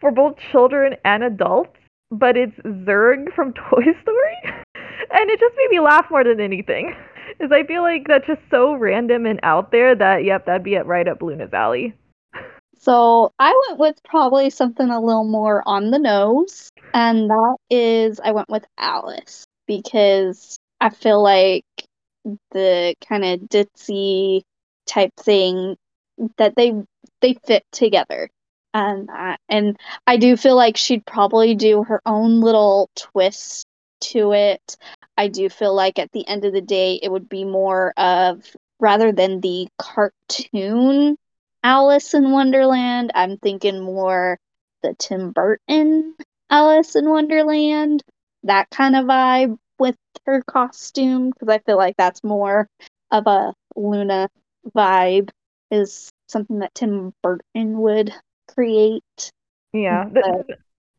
for 0.00 0.10
both 0.10 0.36
children 0.52 0.94
and 1.04 1.24
adults, 1.24 1.76
but 2.10 2.36
it's 2.36 2.56
Zurg 2.58 3.34
from 3.34 3.52
Toy 3.70 3.82
Story. 4.02 4.36
and 5.10 5.30
it 5.30 5.40
just 5.40 5.54
made 5.56 5.70
me 5.70 5.80
laugh 5.80 6.06
more 6.10 6.24
than 6.24 6.40
anything. 6.40 6.94
Is 7.40 7.52
I 7.52 7.64
feel 7.64 7.82
like 7.82 8.06
that's 8.08 8.26
just 8.26 8.40
so 8.50 8.74
random 8.74 9.26
and 9.26 9.40
out 9.42 9.72
there 9.72 9.94
that, 9.94 10.24
yep, 10.24 10.46
that'd 10.46 10.62
be 10.62 10.74
it 10.74 10.86
right 10.86 11.06
up 11.06 11.22
Luna's 11.22 11.52
alley. 11.52 11.94
So 12.78 13.32
I 13.38 13.58
went 13.68 13.80
with 13.80 14.02
probably 14.04 14.50
something 14.50 14.88
a 14.88 15.00
little 15.00 15.24
more 15.24 15.62
on 15.66 15.90
the 15.90 15.98
nose, 15.98 16.70
and 16.94 17.28
that 17.30 17.56
is 17.70 18.20
I 18.20 18.32
went 18.32 18.48
with 18.48 18.64
Alice 18.78 19.44
because 19.66 20.56
I 20.80 20.90
feel 20.90 21.22
like 21.22 21.64
the 22.52 22.94
kind 23.08 23.24
of 23.24 23.40
ditzy 23.48 24.42
type 24.86 25.12
thing 25.16 25.76
that 26.38 26.54
they 26.56 26.72
they 27.20 27.34
fit 27.44 27.64
together 27.72 28.28
and 28.74 29.08
and 29.48 29.76
I 30.06 30.16
do 30.16 30.36
feel 30.36 30.56
like 30.56 30.76
she'd 30.76 31.06
probably 31.06 31.54
do 31.54 31.82
her 31.84 32.00
own 32.04 32.40
little 32.40 32.90
twist 32.94 33.66
to 34.12 34.32
it. 34.32 34.76
I 35.16 35.28
do 35.28 35.48
feel 35.48 35.74
like 35.74 35.98
at 35.98 36.12
the 36.12 36.26
end 36.26 36.44
of 36.44 36.52
the 36.52 36.60
day 36.60 37.00
it 37.02 37.10
would 37.10 37.28
be 37.28 37.44
more 37.44 37.92
of 37.96 38.44
rather 38.78 39.12
than 39.12 39.40
the 39.40 39.68
cartoon 39.78 41.16
Alice 41.62 42.14
in 42.14 42.30
Wonderland, 42.30 43.10
I'm 43.14 43.38
thinking 43.38 43.82
more 43.82 44.38
the 44.82 44.94
Tim 44.98 45.32
Burton 45.32 46.14
Alice 46.48 46.94
in 46.94 47.10
Wonderland, 47.10 48.04
that 48.44 48.70
kind 48.70 48.94
of 48.94 49.06
vibe 49.06 49.58
with 49.78 49.96
her 50.26 50.42
costume 50.42 51.30
because 51.30 51.48
I 51.48 51.58
feel 51.58 51.76
like 51.76 51.96
that's 51.96 52.22
more 52.22 52.68
of 53.10 53.26
a 53.26 53.52
Luna 53.74 54.28
vibe 54.76 55.30
is 55.70 56.10
something 56.28 56.60
that 56.60 56.74
Tim 56.74 57.12
Burton 57.22 57.78
would 57.80 58.12
create. 58.54 59.32
Yeah. 59.72 60.04
But, 60.04 60.46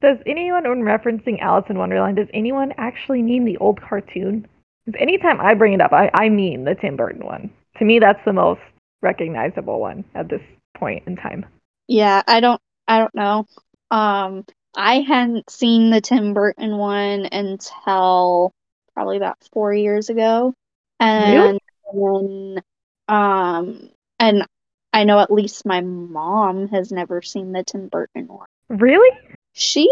does 0.01 0.17
anyone, 0.25 0.63
when 0.63 0.81
referencing 0.81 1.39
Alice 1.41 1.65
in 1.69 1.77
Wonderland, 1.77 2.17
does 2.17 2.27
anyone 2.33 2.73
actually 2.77 3.21
mean 3.21 3.45
the 3.45 3.57
old 3.57 3.81
cartoon? 3.81 4.47
Because 4.85 5.01
anytime 5.01 5.41
I 5.41 5.53
bring 5.53 5.73
it 5.73 5.81
up, 5.81 5.91
I, 5.91 6.09
I 6.13 6.29
mean 6.29 6.63
the 6.63 6.75
Tim 6.75 6.95
Burton 6.95 7.25
one. 7.25 7.49
To 7.79 7.85
me, 7.85 7.99
that's 7.99 8.23
the 8.25 8.33
most 8.33 8.61
recognizable 9.01 9.79
one 9.79 10.05
at 10.15 10.29
this 10.29 10.41
point 10.75 11.03
in 11.07 11.15
time. 11.15 11.45
Yeah, 11.87 12.21
I 12.27 12.39
don't, 12.39 12.61
I 12.87 12.99
don't 12.99 13.15
know. 13.15 13.45
Um, 13.91 14.45
I 14.75 15.01
hadn't 15.01 15.49
seen 15.49 15.89
the 15.89 16.01
Tim 16.01 16.33
Burton 16.33 16.77
one 16.77 17.27
until 17.31 18.53
probably 18.93 19.17
about 19.17 19.37
four 19.51 19.73
years 19.73 20.09
ago, 20.09 20.53
and 20.99 21.59
really? 21.93 22.55
then, 22.57 22.63
um, 23.07 23.89
and 24.19 24.45
I 24.93 25.03
know 25.03 25.19
at 25.19 25.31
least 25.31 25.65
my 25.65 25.81
mom 25.81 26.67
has 26.69 26.91
never 26.91 27.21
seen 27.21 27.51
the 27.51 27.63
Tim 27.63 27.87
Burton 27.87 28.27
one. 28.27 28.47
Really? 28.69 29.09
She 29.57 29.91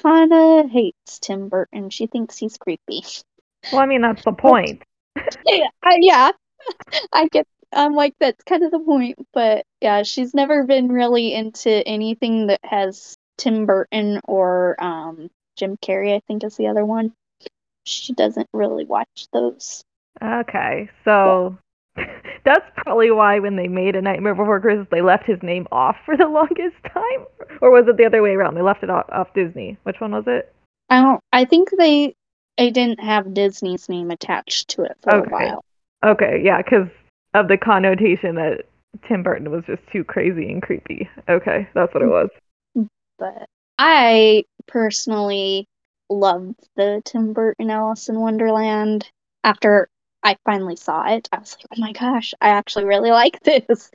kind 0.00 0.32
of 0.32 0.70
hates 0.70 1.18
Tim 1.18 1.50
Burton. 1.50 1.90
She 1.90 2.06
thinks 2.06 2.38
he's 2.38 2.56
creepy. 2.56 3.04
Well, 3.70 3.82
I 3.82 3.86
mean 3.86 4.00
that's 4.00 4.24
the 4.24 4.32
point. 4.32 4.82
yeah, 5.46 5.66
I, 5.82 5.98
yeah, 6.00 6.30
I 7.12 7.28
get. 7.28 7.46
I'm 7.74 7.94
like 7.94 8.14
that's 8.18 8.42
kind 8.44 8.62
of 8.62 8.70
the 8.70 8.78
point, 8.78 9.18
but 9.34 9.66
yeah, 9.82 10.02
she's 10.02 10.32
never 10.32 10.64
been 10.64 10.90
really 10.90 11.34
into 11.34 11.86
anything 11.86 12.46
that 12.46 12.60
has 12.64 13.14
Tim 13.36 13.66
Burton 13.66 14.20
or 14.24 14.82
um, 14.82 15.30
Jim 15.56 15.76
Carrey. 15.76 16.16
I 16.16 16.20
think 16.26 16.42
is 16.42 16.56
the 16.56 16.68
other 16.68 16.84
one. 16.86 17.12
She 17.84 18.14
doesn't 18.14 18.48
really 18.54 18.86
watch 18.86 19.26
those. 19.30 19.84
Okay, 20.22 20.88
so 21.04 21.58
That's 22.44 22.64
probably 22.76 23.10
why 23.10 23.38
when 23.38 23.56
they 23.56 23.68
made 23.68 23.94
A 23.94 24.02
Nightmare 24.02 24.34
Before 24.34 24.60
Christmas, 24.60 24.88
they 24.90 25.02
left 25.02 25.24
his 25.24 25.42
name 25.42 25.66
off 25.70 25.96
for 26.04 26.16
the 26.16 26.28
longest 26.28 26.76
time. 26.92 27.26
Or 27.60 27.70
was 27.70 27.84
it 27.88 27.96
the 27.96 28.06
other 28.06 28.22
way 28.22 28.30
around? 28.30 28.54
They 28.54 28.62
left 28.62 28.82
it 28.82 28.90
off, 28.90 29.06
off 29.10 29.34
Disney. 29.34 29.76
Which 29.84 30.00
one 30.00 30.12
was 30.12 30.24
it? 30.26 30.52
I 30.90 31.00
don't. 31.00 31.20
I 31.32 31.44
think 31.44 31.70
they 31.78 32.14
they 32.58 32.70
didn't 32.70 33.00
have 33.00 33.34
Disney's 33.34 33.88
name 33.88 34.10
attached 34.10 34.68
to 34.70 34.82
it 34.82 34.96
for 35.02 35.14
okay. 35.14 35.28
a 35.28 35.32
while. 35.32 35.64
Okay, 36.04 36.42
yeah, 36.44 36.60
because 36.60 36.88
of 37.34 37.48
the 37.48 37.56
connotation 37.56 38.34
that 38.34 38.66
Tim 39.08 39.22
Burton 39.22 39.50
was 39.50 39.64
just 39.66 39.82
too 39.92 40.04
crazy 40.04 40.50
and 40.50 40.60
creepy. 40.60 41.08
Okay, 41.28 41.68
that's 41.74 41.94
what 41.94 42.02
it 42.02 42.08
was. 42.08 42.28
But 43.18 43.46
I 43.78 44.44
personally 44.66 45.68
loved 46.10 46.56
the 46.74 47.02
Tim 47.04 47.32
Burton 47.32 47.70
Alice 47.70 48.08
in 48.08 48.18
Wonderland. 48.18 49.08
After 49.44 49.88
I 50.22 50.36
finally 50.44 50.76
saw 50.76 51.12
it, 51.12 51.28
I 51.32 51.38
was 51.38 51.56
like, 51.56 51.66
oh 51.76 51.80
my 51.80 51.92
gosh, 51.92 52.34
I 52.40 52.50
actually 52.50 52.84
really 52.84 53.10
like 53.10 53.40
this. 53.44 53.90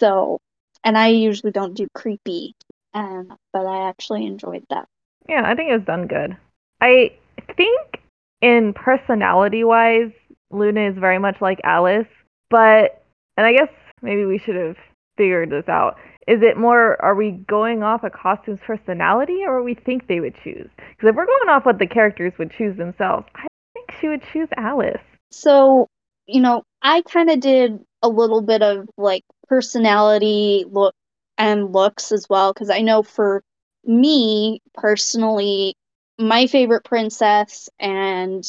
So, 0.00 0.40
and 0.84 0.98
I 0.98 1.08
usually 1.08 1.52
don't 1.52 1.74
do 1.74 1.86
creepy, 1.94 2.54
um, 2.94 3.36
but 3.52 3.66
I 3.66 3.88
actually 3.88 4.26
enjoyed 4.26 4.64
that. 4.70 4.88
Yeah, 5.28 5.42
I 5.44 5.54
think 5.54 5.70
it 5.70 5.76
was 5.76 5.86
done 5.86 6.06
good. 6.06 6.36
I 6.80 7.12
think 7.56 8.00
in 8.40 8.72
personality 8.74 9.62
wise, 9.64 10.10
Luna 10.50 10.90
is 10.90 10.98
very 10.98 11.18
much 11.18 11.36
like 11.40 11.60
Alice, 11.64 12.08
but, 12.50 13.04
and 13.36 13.46
I 13.46 13.52
guess 13.52 13.70
maybe 14.02 14.24
we 14.24 14.38
should 14.38 14.56
have 14.56 14.76
figured 15.16 15.50
this 15.50 15.68
out. 15.68 15.96
Is 16.26 16.40
it 16.42 16.56
more, 16.56 17.02
are 17.02 17.14
we 17.14 17.30
going 17.48 17.82
off 17.82 18.04
a 18.04 18.10
costume's 18.10 18.60
personality 18.66 19.40
or 19.46 19.62
we 19.62 19.74
think 19.74 20.06
they 20.06 20.20
would 20.20 20.34
choose? 20.42 20.68
Because 20.76 21.10
if 21.10 21.16
we're 21.16 21.26
going 21.26 21.48
off 21.48 21.64
what 21.64 21.78
the 21.78 21.86
characters 21.86 22.32
would 22.38 22.52
choose 22.52 22.76
themselves, 22.76 23.26
I 23.34 23.46
think 23.74 23.90
she 24.00 24.08
would 24.08 24.22
choose 24.32 24.48
Alice. 24.56 25.00
So, 25.32 25.88
you 26.26 26.40
know, 26.40 26.62
I 26.82 27.02
kind 27.02 27.30
of 27.30 27.40
did 27.40 27.80
a 28.02 28.08
little 28.08 28.42
bit 28.42 28.62
of 28.62 28.88
like 28.96 29.24
personality 29.48 30.64
look 30.68 30.94
and 31.38 31.72
looks 31.72 32.12
as 32.12 32.26
well 32.28 32.52
because 32.52 32.70
I 32.70 32.80
know 32.80 33.02
for 33.02 33.42
me 33.84 34.60
personally, 34.74 35.74
my 36.18 36.46
favorite 36.46 36.84
princess 36.84 37.68
and 37.80 38.44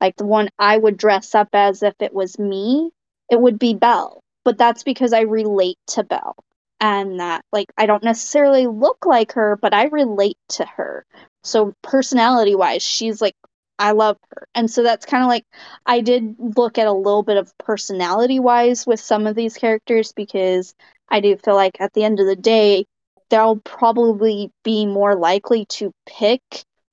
like 0.00 0.16
the 0.16 0.26
one 0.26 0.48
I 0.58 0.78
would 0.78 0.96
dress 0.96 1.34
up 1.34 1.48
as 1.52 1.82
if 1.82 1.94
it 2.00 2.14
was 2.14 2.38
me, 2.38 2.90
it 3.30 3.40
would 3.40 3.58
be 3.58 3.74
Belle. 3.74 4.22
But 4.44 4.56
that's 4.58 4.82
because 4.82 5.12
I 5.12 5.22
relate 5.22 5.78
to 5.88 6.04
Belle 6.04 6.36
and 6.80 7.20
that 7.20 7.44
like 7.52 7.68
I 7.76 7.86
don't 7.86 8.02
necessarily 8.04 8.66
look 8.66 9.04
like 9.04 9.32
her, 9.32 9.58
but 9.60 9.74
I 9.74 9.84
relate 9.86 10.38
to 10.50 10.64
her. 10.64 11.04
So 11.42 11.74
personality 11.82 12.54
wise, 12.54 12.82
she's 12.82 13.20
like 13.20 13.36
I 13.80 13.92
love 13.92 14.18
her. 14.30 14.46
And 14.54 14.70
so 14.70 14.82
that's 14.82 15.06
kind 15.06 15.22
of 15.22 15.28
like 15.28 15.46
I 15.86 16.02
did 16.02 16.36
look 16.38 16.76
at 16.76 16.86
a 16.86 16.92
little 16.92 17.22
bit 17.22 17.38
of 17.38 17.56
personality 17.56 18.38
wise 18.38 18.86
with 18.86 19.00
some 19.00 19.26
of 19.26 19.34
these 19.34 19.56
characters 19.56 20.12
because 20.12 20.74
I 21.08 21.20
do 21.20 21.34
feel 21.38 21.54
like 21.54 21.80
at 21.80 21.94
the 21.94 22.04
end 22.04 22.20
of 22.20 22.26
the 22.26 22.36
day, 22.36 22.84
they'll 23.30 23.56
probably 23.56 24.50
be 24.64 24.84
more 24.84 25.16
likely 25.16 25.64
to 25.70 25.92
pick 26.06 26.42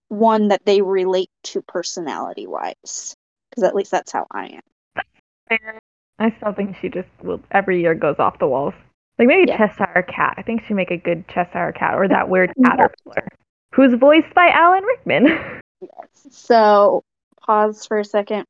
one 0.07 0.47
that 0.47 0.65
they 0.65 0.81
relate 0.81 1.29
to 1.43 1.61
personality 1.61 2.47
wise. 2.47 3.15
Because 3.49 3.63
at 3.63 3.75
least 3.75 3.91
that's 3.91 4.13
how 4.13 4.25
I 4.31 4.59
am. 5.49 5.59
I 6.19 6.33
still 6.37 6.53
think 6.53 6.77
she 6.81 6.87
just 6.87 7.09
will 7.21 7.41
every 7.51 7.81
year 7.81 7.95
goes 7.95 8.15
off 8.17 8.39
the 8.39 8.47
walls. 8.47 8.73
Like 9.19 9.27
maybe 9.27 9.49
yeah. 9.49 9.57
Cheshire 9.57 10.05
Cat. 10.07 10.35
I 10.37 10.41
think 10.41 10.63
she'd 10.63 10.75
make 10.75 10.91
a 10.91 10.97
good 10.97 11.27
Cheshire 11.27 11.73
Cat 11.73 11.95
or 11.95 12.07
that 12.07 12.29
weird 12.29 12.53
caterpillar. 12.65 13.27
Who's 13.73 13.93
voiced 13.93 14.33
by 14.33 14.47
Alan 14.47 14.83
Rickman. 14.83 15.59
yes. 15.81 16.27
So 16.31 17.03
pause 17.41 17.85
for 17.85 17.99
a 17.99 18.05
second. 18.05 18.45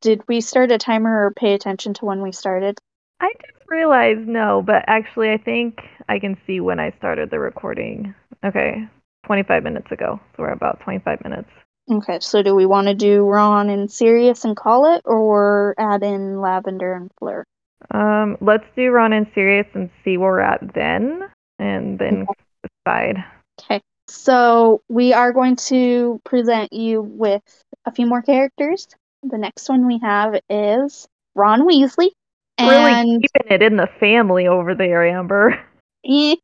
Did 0.00 0.22
we 0.26 0.40
start 0.40 0.70
a 0.70 0.78
timer 0.78 1.26
or 1.26 1.32
pay 1.32 1.54
attention 1.54 1.94
to 1.94 2.04
when 2.04 2.22
we 2.22 2.32
started? 2.32 2.78
I 3.20 3.32
just 3.46 3.68
realized 3.68 4.26
no, 4.26 4.62
but 4.64 4.84
actually 4.86 5.30
I 5.30 5.38
think 5.38 5.80
I 6.08 6.18
can 6.18 6.36
see 6.46 6.60
when 6.60 6.80
I 6.80 6.92
started 6.98 7.30
the 7.30 7.38
recording. 7.38 8.14
Okay. 8.44 8.88
25 9.26 9.62
minutes 9.62 9.90
ago. 9.90 10.20
So 10.36 10.44
we're 10.44 10.52
about 10.52 10.80
25 10.80 11.22
minutes. 11.24 11.50
Okay, 11.90 12.18
so 12.20 12.42
do 12.42 12.54
we 12.54 12.66
want 12.66 12.88
to 12.88 12.94
do 12.94 13.24
Ron 13.24 13.70
and 13.70 13.90
Sirius 13.90 14.44
and 14.44 14.56
call 14.56 14.96
it, 14.96 15.02
or 15.04 15.74
add 15.78 16.02
in 16.02 16.40
Lavender 16.40 16.94
and 16.94 17.10
Fleur? 17.18 17.44
Um, 17.92 18.36
let's 18.40 18.64
do 18.74 18.90
Ron 18.90 19.12
and 19.12 19.26
Sirius 19.34 19.66
and 19.74 19.90
see 20.04 20.16
where 20.16 20.32
we're 20.32 20.40
at 20.40 20.74
then, 20.74 21.22
and 21.60 21.98
then 21.98 22.26
okay. 22.28 22.70
decide. 22.84 23.24
Okay, 23.60 23.80
so 24.08 24.82
we 24.88 25.12
are 25.12 25.32
going 25.32 25.56
to 25.56 26.20
present 26.24 26.72
you 26.72 27.02
with 27.02 27.42
a 27.84 27.92
few 27.92 28.06
more 28.06 28.22
characters. 28.22 28.88
The 29.22 29.38
next 29.38 29.68
one 29.68 29.86
we 29.86 29.98
have 29.98 30.40
is 30.48 31.08
Ron 31.34 31.66
Weasley. 31.66 32.10
And... 32.58 32.68
Really 32.68 33.20
keeping 33.20 33.52
it 33.52 33.62
in 33.62 33.76
the 33.76 33.88
family 34.00 34.46
over 34.46 34.74
there, 34.74 35.06
Amber. 35.06 35.60
Eh. 36.04 36.36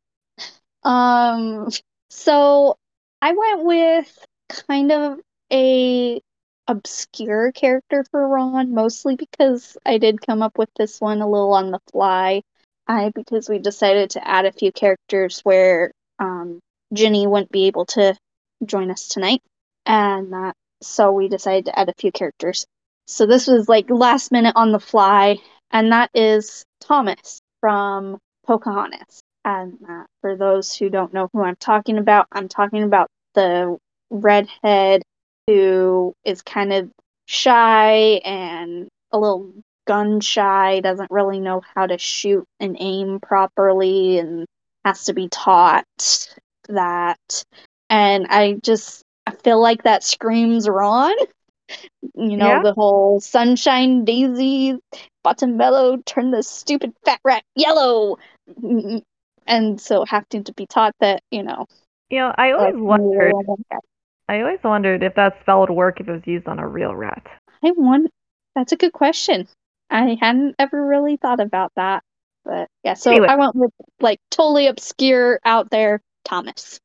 Um, 0.83 1.69
so 2.09 2.77
I 3.21 3.31
went 3.31 3.63
with 3.63 4.25
kind 4.67 4.91
of 4.91 5.19
a 5.51 6.21
obscure 6.67 7.51
character 7.51 8.05
for 8.11 8.27
Ron, 8.27 8.73
mostly 8.73 9.15
because 9.15 9.77
I 9.85 9.97
did 9.97 10.25
come 10.25 10.41
up 10.41 10.57
with 10.57 10.69
this 10.77 10.99
one 10.99 11.21
a 11.21 11.29
little 11.29 11.53
on 11.53 11.71
the 11.71 11.79
fly. 11.91 12.43
I 12.87 13.11
because 13.15 13.47
we 13.47 13.59
decided 13.59 14.11
to 14.11 14.27
add 14.27 14.45
a 14.45 14.51
few 14.51 14.71
characters 14.71 15.39
where 15.41 15.93
um, 16.19 16.59
Jenny 16.93 17.27
wouldn't 17.27 17.51
be 17.51 17.65
able 17.67 17.85
to 17.87 18.15
join 18.65 18.91
us 18.91 19.07
tonight, 19.07 19.41
and 19.85 20.31
that 20.33 20.55
so 20.81 21.11
we 21.11 21.27
decided 21.27 21.65
to 21.65 21.79
add 21.79 21.89
a 21.89 21.93
few 21.97 22.11
characters. 22.11 22.65
So 23.07 23.25
this 23.25 23.47
was 23.47 23.67
like 23.67 23.89
last 23.89 24.31
minute 24.31 24.53
on 24.55 24.71
the 24.71 24.79
fly, 24.79 25.37
and 25.71 25.91
that 25.91 26.09
is 26.13 26.63
Thomas 26.81 27.41
from 27.59 28.17
Pocahontas. 28.45 29.21
And 29.45 29.77
for 30.21 30.37
those 30.37 30.73
who 30.73 30.89
don't 30.89 31.13
know 31.13 31.29
who 31.33 31.43
I'm 31.43 31.57
talking 31.57 31.97
about, 31.97 32.27
I'm 32.31 32.47
talking 32.47 32.83
about 32.83 33.09
the 33.33 33.77
redhead 34.09 35.01
who 35.47 36.13
is 36.23 36.41
kind 36.41 36.71
of 36.71 36.89
shy 37.25 38.21
and 38.23 38.87
a 39.11 39.17
little 39.17 39.51
gun 39.85 40.21
shy, 40.21 40.79
doesn't 40.79 41.11
really 41.11 41.39
know 41.39 41.61
how 41.75 41.87
to 41.87 41.97
shoot 41.97 42.45
and 42.59 42.77
aim 42.79 43.19
properly, 43.19 44.19
and 44.19 44.45
has 44.85 45.05
to 45.05 45.13
be 45.13 45.27
taught 45.27 45.83
that. 46.69 47.43
And 47.89 48.27
I 48.29 48.53
just 48.63 49.03
I 49.25 49.31
feel 49.31 49.61
like 49.61 49.83
that 49.83 50.03
screams 50.03 50.67
Ron. 50.67 51.13
You 52.13 52.37
know, 52.37 52.47
yeah. 52.47 52.61
the 52.61 52.73
whole 52.73 53.19
sunshine 53.19 54.05
daisy, 54.05 54.77
butter 55.23 55.47
mellow, 55.47 55.97
turn 56.05 56.31
the 56.31 56.43
stupid 56.43 56.93
fat 57.05 57.19
rat 57.23 57.43
yellow. 57.55 58.17
And 59.47 59.79
so 59.79 60.05
having 60.05 60.43
to 60.43 60.53
be 60.53 60.65
taught 60.65 60.93
that, 60.99 61.21
you 61.31 61.43
know. 61.43 61.67
You 62.09 62.19
know, 62.19 62.33
I 62.37 62.51
always 62.51 62.75
wondered 62.75 63.33
I 64.29 64.41
always 64.41 64.59
wondered 64.63 65.03
if 65.03 65.15
that 65.15 65.39
spell 65.41 65.61
would 65.61 65.69
work 65.69 65.99
if 65.99 66.07
it 66.07 66.11
was 66.11 66.21
used 66.25 66.47
on 66.47 66.59
a 66.59 66.67
real 66.67 66.95
rat. 66.95 67.25
I 67.63 67.71
want 67.71 68.11
That's 68.55 68.71
a 68.71 68.77
good 68.77 68.93
question. 68.93 69.47
I 69.89 70.17
hadn't 70.19 70.55
ever 70.59 70.85
really 70.85 71.17
thought 71.17 71.39
about 71.39 71.71
that. 71.75 72.03
But 72.45 72.67
yeah, 72.83 72.93
so 72.93 73.11
anyway. 73.11 73.27
I 73.27 73.35
went 73.35 73.55
with 73.55 73.71
like 73.99 74.19
totally 74.29 74.67
obscure 74.67 75.39
out 75.45 75.69
there 75.69 76.01
Thomas. 76.23 76.79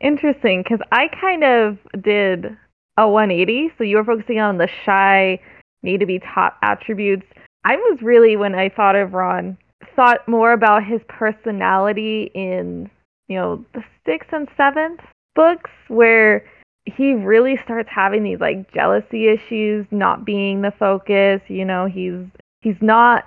Interesting, 0.00 0.62
because 0.62 0.80
I 0.92 1.08
kind 1.08 1.44
of 1.44 1.78
did 2.02 2.56
a 2.96 3.08
180. 3.08 3.72
So 3.76 3.84
you 3.84 3.96
were 3.96 4.04
focusing 4.04 4.40
on 4.40 4.58
the 4.58 4.68
shy, 4.84 5.40
need 5.82 6.00
to 6.00 6.06
be 6.06 6.18
taught 6.18 6.56
attributes. 6.62 7.26
I 7.64 7.76
was 7.76 8.00
really, 8.02 8.36
when 8.36 8.54
I 8.54 8.70
thought 8.70 8.96
of 8.96 9.12
Ron, 9.12 9.58
thought 9.94 10.26
more 10.26 10.52
about 10.52 10.84
his 10.84 11.00
personality 11.08 12.30
in, 12.34 12.90
you 13.28 13.36
know, 13.36 13.64
the 13.74 13.84
sixth 14.06 14.32
and 14.32 14.48
seventh 14.56 15.00
books, 15.34 15.70
where 15.88 16.44
he 16.86 17.12
really 17.12 17.56
starts 17.58 17.90
having 17.90 18.22
these 18.22 18.40
like 18.40 18.72
jealousy 18.72 19.28
issues, 19.28 19.86
not 19.90 20.24
being 20.24 20.62
the 20.62 20.72
focus. 20.72 21.42
You 21.48 21.64
know, 21.64 21.86
he's 21.86 22.24
he's 22.62 22.80
not 22.80 23.26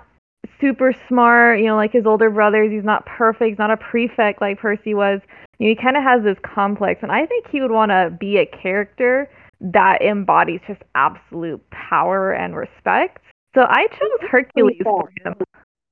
super 0.60 0.94
smart. 1.08 1.60
You 1.60 1.66
know, 1.66 1.76
like 1.76 1.92
his 1.92 2.06
older 2.06 2.30
brothers. 2.30 2.70
He's 2.70 2.84
not 2.84 3.06
perfect. 3.06 3.48
He's 3.50 3.58
not 3.58 3.70
a 3.70 3.76
prefect 3.76 4.40
like 4.40 4.58
Percy 4.58 4.94
was. 4.94 5.20
You 5.58 5.68
know, 5.68 5.74
he 5.74 5.82
kind 5.82 5.96
of 5.96 6.02
has 6.02 6.22
this 6.24 6.38
complex, 6.42 7.02
and 7.02 7.12
I 7.12 7.26
think 7.26 7.46
he 7.50 7.60
would 7.60 7.70
want 7.70 7.90
to 7.90 8.14
be 8.18 8.38
a 8.38 8.46
character 8.46 9.30
that 9.60 10.02
embodies 10.02 10.60
just 10.66 10.82
absolute 10.94 11.62
power 11.70 12.32
and 12.32 12.56
respect. 12.56 13.20
So 13.54 13.62
I 13.62 13.86
chose 13.86 14.30
Hercules 14.30 14.76
for 14.82 15.10
him. 15.24 15.34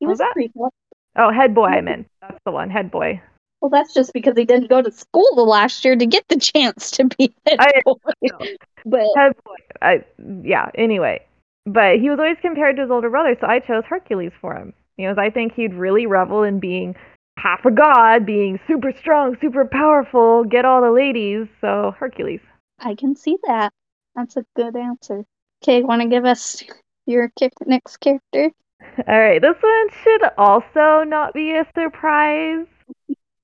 He 0.00 0.06
was, 0.06 0.18
was 0.18 0.34
that? 0.54 0.70
Oh, 1.16 1.30
head 1.32 1.54
boy. 1.54 1.66
I 1.66 1.80
meant 1.80 2.08
that's 2.20 2.38
the 2.44 2.50
one. 2.50 2.70
Head 2.70 2.90
boy. 2.90 3.20
Well, 3.60 3.70
that's 3.70 3.94
just 3.94 4.12
because 4.12 4.34
he 4.36 4.44
didn't 4.44 4.68
go 4.68 4.82
to 4.82 4.90
school 4.90 5.28
the 5.36 5.42
last 5.42 5.84
year 5.84 5.94
to 5.94 6.04
get 6.04 6.26
the 6.28 6.36
chance 6.36 6.90
to 6.92 7.04
be 7.04 7.32
head 7.46 7.60
I, 7.60 7.82
boy. 7.84 7.94
But 8.84 9.06
head 9.16 9.32
boy, 9.44 9.54
I, 9.80 10.04
yeah. 10.42 10.70
Anyway, 10.74 11.24
but 11.66 11.98
he 12.00 12.10
was 12.10 12.18
always 12.18 12.38
compared 12.40 12.76
to 12.76 12.82
his 12.82 12.90
older 12.90 13.10
brother, 13.10 13.36
so 13.40 13.46
I 13.46 13.60
chose 13.60 13.84
Hercules 13.88 14.32
for 14.40 14.54
him. 14.54 14.72
You 14.96 15.08
know, 15.08 15.20
I 15.20 15.30
think 15.30 15.54
he'd 15.54 15.74
really 15.74 16.06
revel 16.06 16.42
in 16.42 16.60
being 16.60 16.94
half 17.38 17.64
a 17.64 17.70
god, 17.70 18.26
being 18.26 18.60
super 18.66 18.92
strong, 18.92 19.36
super 19.40 19.64
powerful, 19.64 20.44
get 20.44 20.64
all 20.64 20.82
the 20.82 20.90
ladies. 20.90 21.48
So 21.60 21.94
Hercules. 21.98 22.40
I 22.78 22.94
can 22.94 23.16
see 23.16 23.38
that. 23.46 23.72
That's 24.14 24.36
a 24.36 24.44
good 24.56 24.76
answer. 24.76 25.24
Okay, 25.62 25.82
want 25.82 26.02
to 26.02 26.08
give 26.08 26.24
us 26.24 26.62
your 27.06 27.30
kick 27.38 27.52
next 27.66 27.98
character? 27.98 28.50
All 29.06 29.18
right, 29.18 29.40
this 29.40 29.56
one 29.60 29.88
should 30.02 30.22
also 30.36 31.04
not 31.04 31.32
be 31.32 31.52
a 31.52 31.66
surprise. 31.74 32.66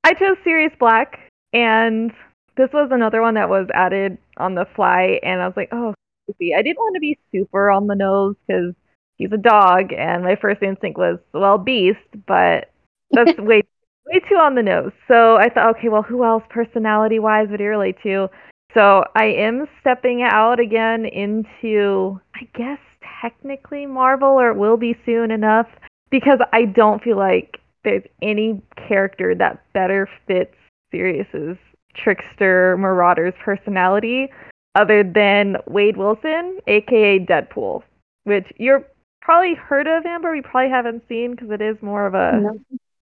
I 0.04 0.14
chose 0.14 0.36
Sirius 0.42 0.72
Black, 0.78 1.18
and 1.52 2.12
this 2.56 2.70
was 2.72 2.90
another 2.90 3.22
one 3.22 3.34
that 3.34 3.48
was 3.48 3.68
added 3.72 4.18
on 4.36 4.54
the 4.54 4.66
fly, 4.74 5.20
and 5.22 5.40
I 5.40 5.46
was 5.46 5.56
like, 5.56 5.68
oh, 5.72 5.94
creepy. 6.28 6.54
I 6.54 6.62
didn't 6.62 6.78
want 6.78 6.94
to 6.94 7.00
be 7.00 7.18
super 7.32 7.70
on 7.70 7.86
the 7.86 7.94
nose 7.94 8.36
because 8.46 8.74
he's 9.16 9.32
a 9.32 9.38
dog, 9.38 9.92
and 9.92 10.22
my 10.22 10.36
first 10.36 10.62
instinct 10.62 10.98
was, 10.98 11.18
well, 11.32 11.58
Beast, 11.58 11.98
but 12.26 12.70
that's 13.10 13.38
way 13.38 13.62
way 14.06 14.20
too 14.28 14.36
on 14.36 14.54
the 14.54 14.62
nose. 14.62 14.92
So 15.06 15.36
I 15.36 15.50
thought, 15.50 15.76
okay, 15.76 15.88
well, 15.88 16.02
who 16.02 16.24
else 16.24 16.42
personality 16.48 17.18
wise 17.18 17.48
would 17.50 17.60
he 17.60 17.66
relate 17.66 17.96
to? 18.04 18.28
So 18.74 19.04
I 19.14 19.26
am 19.26 19.66
stepping 19.80 20.22
out 20.22 20.60
again 20.60 21.04
into, 21.04 22.20
I 22.34 22.48
guess, 22.54 22.78
technically 23.20 23.86
Marvel, 23.86 24.28
or 24.28 24.50
it 24.50 24.56
will 24.56 24.76
be 24.76 24.96
soon 25.04 25.30
enough, 25.30 25.66
because 26.10 26.38
I 26.52 26.64
don't 26.64 27.02
feel 27.02 27.16
like 27.16 27.60
there's 27.84 28.04
any 28.22 28.62
character 28.76 29.34
that 29.34 29.62
better 29.72 30.08
fits 30.26 30.54
Sirius's 30.90 31.56
trickster 31.94 32.76
marauder's 32.78 33.34
personality 33.42 34.30
other 34.78 35.02
than 35.02 35.56
Wade 35.66 35.96
Wilson, 35.96 36.58
aka 36.66 37.18
Deadpool, 37.18 37.82
which 38.24 38.46
you're 38.56 38.86
probably 39.20 39.54
heard 39.54 39.86
of, 39.86 40.06
Amber. 40.06 40.32
We 40.32 40.42
probably 40.42 40.70
haven't 40.70 41.02
seen 41.08 41.32
because 41.32 41.50
it 41.50 41.60
is 41.60 41.76
more 41.82 42.06
of 42.06 42.14
a 42.14 42.40
no. 42.40 42.60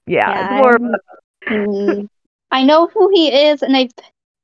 Yeah, 0.07 0.29
Yeah, 0.29 0.41
it's 0.41 0.51
more 0.51 0.75
of 0.75 0.81
I'm- 0.81 0.95
a 0.95 0.97
Mm, 1.53 2.09
know 2.65 2.87
who 2.87 3.09
he 3.13 3.27
is, 3.49 3.61
and 3.61 3.75
I 3.75 3.89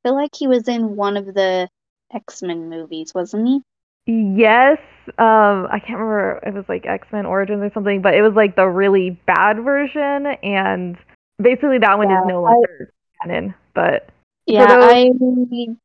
feel 0.04 0.16
like 0.16 0.36
he 0.36 0.48
was 0.48 0.68
in 0.68 0.96
one 0.96 1.18
of 1.18 1.26
the 1.26 1.70
X 2.14 2.42
Men 2.42 2.70
movies, 2.70 3.14
wasn't 3.14 3.48
he? 3.48 3.62
Yes, 4.06 4.80
um, 5.18 5.68
I 5.70 5.80
can't 5.80 6.00
remember. 6.00 6.40
It 6.46 6.54
was 6.54 6.66
like 6.70 6.86
X 6.86 7.08
Men 7.12 7.26
Origins 7.26 7.62
or 7.62 7.72
something, 7.74 8.02
but 8.02 8.16
it 8.16 8.22
was 8.22 8.34
like 8.34 8.56
the 8.56 8.68
really 8.68 9.12
bad 9.26 9.60
version, 9.64 10.28
and 10.44 10.98
basically 11.42 11.80
that 11.80 11.98
one 11.98 12.10
Yeah, 12.10 12.22
is 12.22 12.28
no 12.28 12.42
longer 12.42 12.92
canon. 13.22 13.54
But 13.74 14.10
Yeah, 14.46 14.66
those- 14.66 14.84
I 14.84 15.12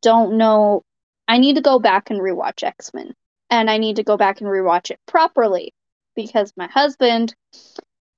don't 0.03 0.37
know. 0.38 0.83
I 1.29 1.39
need 1.39 1.57
to 1.57 1.63
go 1.63 1.79
back 1.79 2.11
and 2.11 2.21
rewatch 2.21 2.63
X 2.63 2.93
Men, 2.95 3.15
and 3.51 3.71
I 3.71 3.79
need 3.79 3.97
to 3.97 4.03
go 4.03 4.17
back 4.17 4.41
and 4.41 4.49
rewatch 4.49 4.91
it 4.91 5.01
properly 5.07 5.73
because 6.15 6.53
my 6.57 6.67
husband 6.67 7.35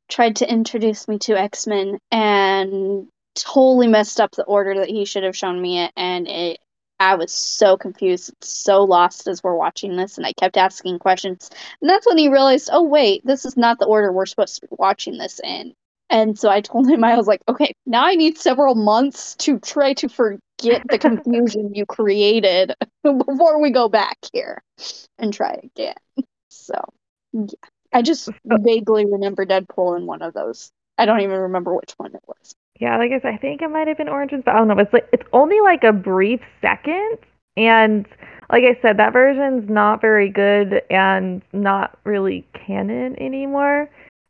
tried 0.09 0.37
to 0.37 0.51
introduce 0.51 1.09
me 1.09 1.19
to 1.21 1.39
X 1.39 1.67
Men 1.67 1.99
and 2.11 3.09
totally 3.35 3.89
messed 3.89 4.21
up 4.21 4.33
the 4.33 4.45
order 4.45 4.79
that 4.79 4.89
he 4.89 5.05
should 5.05 5.25
have 5.25 5.37
shown 5.37 5.61
me 5.61 5.81
it, 5.85 5.93
and 5.97 6.29
it. 6.29 6.59
I 7.01 7.17
was 7.17 7.33
so 7.33 7.77
confused, 7.77 8.33
so 8.41 8.85
lost 8.85 9.27
as 9.27 9.43
we're 9.43 9.57
watching 9.57 9.97
this, 9.97 10.17
and 10.17 10.25
I 10.27 10.33
kept 10.33 10.57
asking 10.57 11.01
questions. 11.01 11.51
And 11.81 11.91
that's 11.91 12.07
when 12.07 12.17
he 12.17 12.29
realized, 12.29 12.71
oh 12.73 12.85
wait, 12.85 13.27
this 13.27 13.45
is 13.45 13.57
not 13.57 13.81
the 13.81 13.87
order 13.87 14.13
we're 14.13 14.27
supposed 14.27 14.55
to 14.55 14.69
be 14.69 14.77
watching 14.79 15.19
this 15.19 15.41
in. 15.43 15.75
And 16.11 16.39
so 16.39 16.51
I 16.51 16.61
told 16.61 16.89
him, 16.89 17.03
I 17.03 17.17
was 17.17 17.27
like, 17.27 17.41
okay, 17.49 17.75
now 17.87 18.05
I 18.05 18.15
need 18.15 18.39
several 18.39 18.75
months 18.75 19.35
to 19.37 19.59
try 19.59 19.95
to 19.95 20.09
forget 20.09 20.83
the 20.89 20.99
confusion 20.99 21.75
you 21.75 21.87
created 21.87 22.75
before 23.03 23.61
we 23.61 23.71
go 23.71 23.89
back 23.89 24.19
here 24.33 24.63
and 25.19 25.33
try 25.33 25.59
again. 25.65 25.95
So, 26.49 26.81
yeah. 27.33 27.47
I 27.93 28.03
just 28.03 28.29
vaguely 28.45 29.07
remember 29.07 29.47
Deadpool 29.47 29.97
in 29.97 30.07
one 30.07 30.23
of 30.23 30.35
those. 30.35 30.71
I 30.99 31.07
don't 31.07 31.21
even 31.21 31.39
remember 31.39 31.75
which 31.75 31.93
one 31.97 32.15
it 32.15 32.23
was. 32.27 32.55
yeah, 32.81 32.97
like 32.99 33.13
I 33.13 33.21
said, 33.21 33.35
I 33.35 33.37
think 33.39 33.63
it 33.63 33.69
might 33.69 33.89
have 33.89 33.97
been 33.99 34.09
Origins, 34.09 34.43
but 34.45 34.55
I 34.55 34.59
don't 34.59 34.69
know. 34.69 34.79
It's 34.79 34.93
like 34.93 35.09
it's 35.13 35.27
only 35.33 35.61
like 35.61 35.85
a 35.85 35.93
brief 35.93 36.41
second, 36.61 37.19
and 37.57 38.07
like 38.51 38.65
I 38.65 38.79
said, 38.83 38.97
that 38.99 39.13
version's 39.13 39.69
not 39.69 40.01
very 40.01 40.29
good 40.29 40.83
and 40.91 41.43
not 41.53 41.99
really 42.05 42.47
canon 42.55 43.21
anymore. 43.21 43.89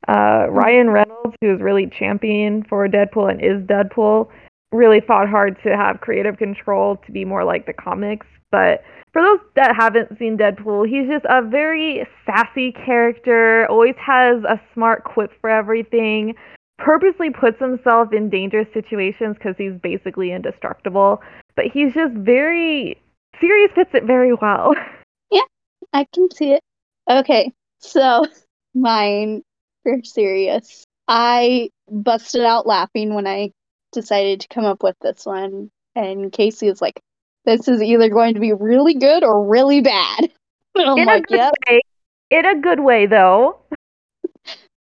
Uh, 0.09 0.47
Ryan 0.51 0.91
Reynolds, 0.91 1.37
who 1.41 1.55
is 1.55 1.61
really 1.61 1.87
champion 1.87 2.65
for 2.69 2.87
Deadpool 2.89 3.31
and 3.31 3.41
is 3.41 3.63
Deadpool, 3.67 4.29
really 4.73 5.01
fought 5.01 5.29
hard 5.29 5.57
to 5.63 5.77
have 5.77 6.01
creative 6.01 6.37
control 6.37 6.97
to 7.07 7.13
be 7.13 7.25
more 7.25 7.45
like 7.45 7.67
the 7.67 7.73
comics. 7.73 8.27
But 8.51 8.83
for 9.13 9.23
those 9.23 9.39
that 9.57 9.75
haven't 9.75 10.19
seen 10.19 10.37
Deadpool, 10.37 10.89
he's 10.89 11.09
just 11.09 11.25
a 11.29 11.43
very 11.43 12.07
sassy 12.27 12.73
character, 12.73 13.67
always 13.71 13.95
has 13.99 14.43
a 14.45 14.61
smart 14.75 15.05
quip 15.05 15.31
for 15.41 15.49
everything, 15.49 16.35
purposely 16.79 17.31
puts 17.31 17.59
himself 17.59 18.13
in 18.13 18.29
dangerous 18.29 18.69
situations 18.75 19.37
because 19.39 19.55
he's 19.57 19.75
basically 19.83 20.33
indestructible. 20.33 21.23
But 21.57 21.67
he's 21.73 21.95
just 21.95 22.15
very. 22.15 23.01
Sirius 23.41 23.73
fits 23.75 23.91
it 23.95 24.05
very 24.05 24.35
well. 24.35 24.75
Yeah, 25.31 25.41
I 25.93 26.07
can 26.13 26.31
see 26.31 26.53
it. 26.53 26.63
Okay, 27.11 27.53
so 27.79 28.25
mine 28.75 29.43
for 29.85 30.03
Sirius. 30.03 30.85
I 31.07 31.71
busted 31.89 32.43
out 32.43 32.67
laughing 32.67 33.15
when 33.15 33.29
I 33.29 33.53
decided 33.93 34.41
to 34.41 34.49
come 34.49 34.65
up 34.65 34.83
with 34.83 34.97
this 35.01 35.25
one, 35.25 35.71
and 35.95 36.33
Casey 36.33 36.67
is 36.67 36.83
like, 36.83 37.01
"This 37.45 37.69
is 37.69 37.81
either 37.81 38.09
going 38.09 38.35
to 38.35 38.41
be 38.41 38.53
really 38.53 38.95
good 38.95 39.23
or 39.23 39.47
really 39.47 39.81
bad." 39.81 40.31
And 40.77 40.89
I'm 40.91 40.99
in 40.99 41.09
a 41.09 41.21
good 41.21 41.37
"Yep." 41.37 41.55
way. 41.69 41.81
In 42.31 42.47
a 42.47 42.61
good 42.61 42.81
way, 42.81 43.07
though. 43.07 43.61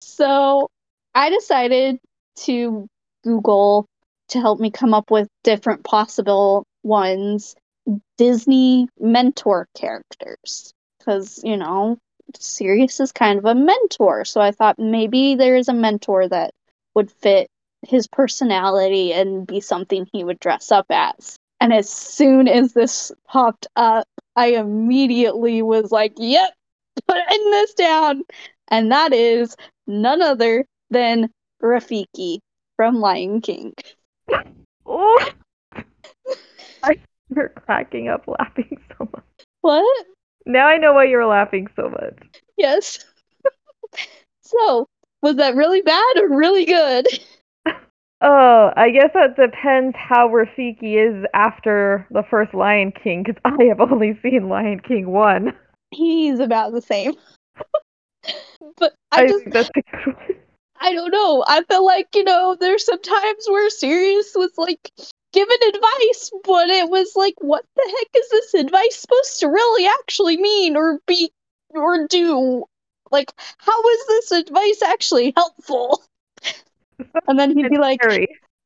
So 0.01 0.71
I 1.15 1.29
decided 1.29 1.99
to 2.45 2.87
Google 3.25 3.85
to 4.29 4.41
help 4.41 4.59
me 4.59 4.71
come 4.71 4.95
up 4.95 5.11
with 5.11 5.29
different 5.45 5.85
possible 5.85 6.65
ones 6.83 7.55
Disney 8.17 8.89
mentor 8.99 9.67
characters. 9.75 10.73
Because, 10.99 11.41
you 11.45 11.57
know, 11.57 11.99
Sirius 12.41 13.01
is 13.01 13.13
kind 13.13 13.39
of 13.39 13.45
a 13.45 13.55
mentor. 13.55 14.25
So 14.25 14.41
I 14.41 14.53
thought 14.53 14.79
maybe 14.79 15.35
there 15.35 15.57
is 15.57 15.69
a 15.69 15.75
mentor 15.75 16.29
that 16.29 16.53
would 16.95 17.11
fit 17.11 17.49
his 17.83 18.07
personality 18.07 19.13
and 19.13 19.47
be 19.47 19.61
something 19.61 20.07
he 20.13 20.25
would 20.25 20.39
dress 20.39 20.71
up 20.71 20.87
as. 20.91 21.37
And 21.61 21.73
as 21.73 21.89
soon 21.89 22.49
as 22.49 22.73
this 22.73 23.13
popped 23.27 23.67
up, 23.77 24.07
I 24.37 24.49
immediately 24.49 25.63
was 25.63 25.93
like, 25.93 26.15
yep, 26.17 26.53
putting 27.07 27.51
this 27.51 27.75
down. 27.75 28.23
And 28.69 28.91
that 28.93 29.13
is 29.13 29.57
none 29.87 30.23
other 30.23 30.65
than 30.91 31.31
Rafiki 31.63 32.39
from 32.77 33.01
Lion 33.01 33.41
King. 33.41 33.75
Oh, 34.87 35.31
I 36.83 36.99
you're 37.35 37.49
cracking 37.51 38.09
up 38.09 38.27
laughing 38.27 38.81
so 38.89 39.09
much. 39.13 39.25
What? 39.61 40.07
Now 40.47 40.67
I 40.67 40.79
know 40.79 40.95
why 40.95 41.05
you're 41.05 41.27
laughing 41.27 41.69
so 41.77 41.89
much. 41.89 42.19
Yes. 42.57 42.99
so, 44.41 44.87
was 45.23 45.37
that 45.37 45.55
really 45.55 45.83
bad 45.83 46.17
or 46.19 46.37
really 46.37 46.65
good? 46.65 47.07
Oh, 48.25 48.73
I 48.77 48.91
guess 48.91 49.11
that 49.15 49.35
depends 49.35 49.97
how 49.99 50.29
Rafiki 50.29 50.95
is 50.95 51.27
after 51.35 52.07
the 52.13 52.23
first 52.31 52.55
Lion 52.55 52.93
King, 52.93 53.25
because 53.25 53.41
I 53.45 53.65
have 53.65 53.81
only 53.81 54.17
seen 54.23 54.49
Lion 54.49 54.79
King 54.79 55.11
one. 55.11 55.53
He's 55.91 56.39
about 56.39 56.73
the 56.73 56.81
same. 56.81 57.15
but 58.77 58.95
I, 59.11 59.23
I 59.23 59.27
just, 59.27 59.41
think 59.41 59.53
that's 59.53 59.71
a 59.71 59.73
good 59.73 60.15
one. 60.15 60.37
I 60.81 60.93
don't 60.95 61.11
know. 61.11 61.45
I 61.47 61.65
feel 61.65 61.85
like, 61.85 62.09
you 62.15 62.23
know, 62.23 62.57
there's 62.59 62.85
some 62.85 63.03
times 63.03 63.47
where 63.49 63.69
Sirius 63.71 64.33
was 64.37 64.53
like 64.57 64.93
giving 65.33 65.59
advice, 65.69 66.31
but 66.45 66.69
it 66.69 66.89
was 66.89 67.13
like, 67.17 67.35
what 67.39 67.65
the 67.77 67.83
heck 67.85 68.23
is 68.23 68.31
this 68.31 68.55
advice 68.55 68.97
supposed 68.97 69.41
to 69.41 69.49
really 69.49 69.87
actually 70.01 70.37
mean 70.37 70.77
or 70.77 71.01
be 71.07 71.33
or 71.71 72.07
do? 72.07 72.65
Like, 73.11 73.33
how 73.59 73.89
is 73.89 74.07
this 74.07 74.33
advice 74.33 74.83
actually 74.83 75.33
helpful? 75.37 76.03
And 77.29 77.39
then 77.39 77.57
he'd 77.57 77.71
be 77.71 77.79
like, 77.79 78.01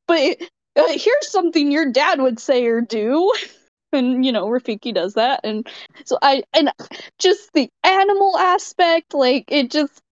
but 0.07 0.37
uh, 0.77 0.89
here's 0.89 1.31
something 1.31 1.71
your 1.71 1.91
dad 1.91 2.21
would 2.21 2.39
say 2.39 2.67
or 2.67 2.81
do 2.81 3.33
and 3.93 4.25
you 4.25 4.33
know 4.33 4.47
rafiki 4.47 4.93
does 4.93 5.15
that 5.15 5.41
and 5.45 5.67
so 6.05 6.19
i 6.23 6.43
and 6.55 6.71
just 7.19 7.53
the 7.55 7.71
animal 7.85 8.37
aspect 8.39 9.15
like 9.15 9.45
it 9.49 9.71
just 9.71 10.03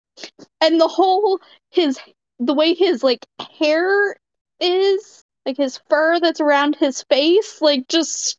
and 0.60 0.80
the 0.80 0.88
whole 0.88 1.40
his 1.70 1.98
the 2.38 2.54
way 2.54 2.74
his 2.74 3.02
like 3.02 3.26
hair 3.58 4.16
is 4.60 5.23
like 5.46 5.56
his 5.56 5.78
fur 5.88 6.20
that's 6.20 6.40
around 6.40 6.76
his 6.76 7.02
face 7.04 7.60
like 7.60 7.86
just 7.88 8.38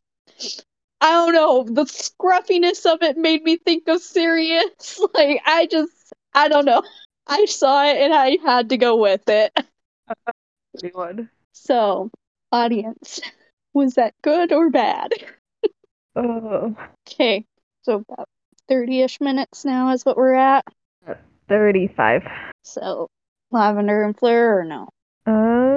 i 1.02 1.12
don't 1.12 1.34
know 1.34 1.64
the 1.64 1.86
scruffiness 1.86 2.86
of 2.86 3.02
it 3.02 3.18
made 3.18 3.44
me 3.44 3.58
think 3.58 3.88
of 3.88 4.02
sirius 4.02 5.00
like 5.14 5.42
i 5.46 5.68
just 5.68 6.14
i 6.34 6.48
don't 6.48 6.66
know 6.66 6.82
i 7.28 7.46
saw 7.46 7.84
it 7.86 7.98
and 7.98 8.14
i 8.14 8.38
had 8.44 8.70
to 8.70 8.78
go 8.78 8.98
with 8.98 9.28
it 9.30 9.52
Good 10.82 11.30
so, 11.54 12.12
audience, 12.52 13.22
was 13.74 13.94
that 13.96 14.14
good 14.22 14.52
or 14.52 14.70
bad? 14.70 15.12
Oh, 16.18 16.74
Okay, 17.08 17.46
so 17.82 18.04
about 18.08 18.30
30 18.70 19.02
ish 19.02 19.20
minutes 19.20 19.66
now 19.66 19.92
is 19.92 20.06
what 20.06 20.16
we're 20.16 20.34
at. 20.34 20.64
35. 21.50 22.24
So, 22.64 23.10
lavender 23.52 24.04
and 24.04 24.18
fleur 24.18 24.60
or 24.60 24.64
no? 24.64 24.88
Uh, 25.26 25.75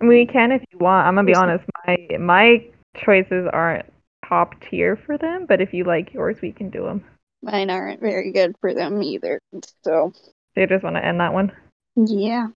we 0.00 0.26
can 0.26 0.52
if 0.52 0.62
you 0.72 0.78
want. 0.78 1.06
I'm 1.06 1.14
gonna 1.14 1.26
be 1.26 1.34
honest. 1.34 1.64
My 1.86 1.96
my 2.18 2.64
choices 2.96 3.48
aren't 3.52 3.86
top 4.28 4.54
tier 4.68 4.96
for 4.96 5.16
them, 5.18 5.46
but 5.48 5.60
if 5.60 5.72
you 5.72 5.84
like 5.84 6.12
yours, 6.12 6.36
we 6.42 6.52
can 6.52 6.70
do 6.70 6.84
them. 6.84 7.04
Mine 7.42 7.70
aren't 7.70 8.00
very 8.00 8.32
good 8.32 8.54
for 8.60 8.74
them 8.74 9.02
either. 9.02 9.40
So, 9.84 10.12
So 10.54 10.60
you 10.60 10.66
just 10.66 10.82
want 10.84 10.96
to 10.96 11.04
end 11.04 11.20
that 11.20 11.32
one? 11.32 11.52
yeah. 11.96 12.48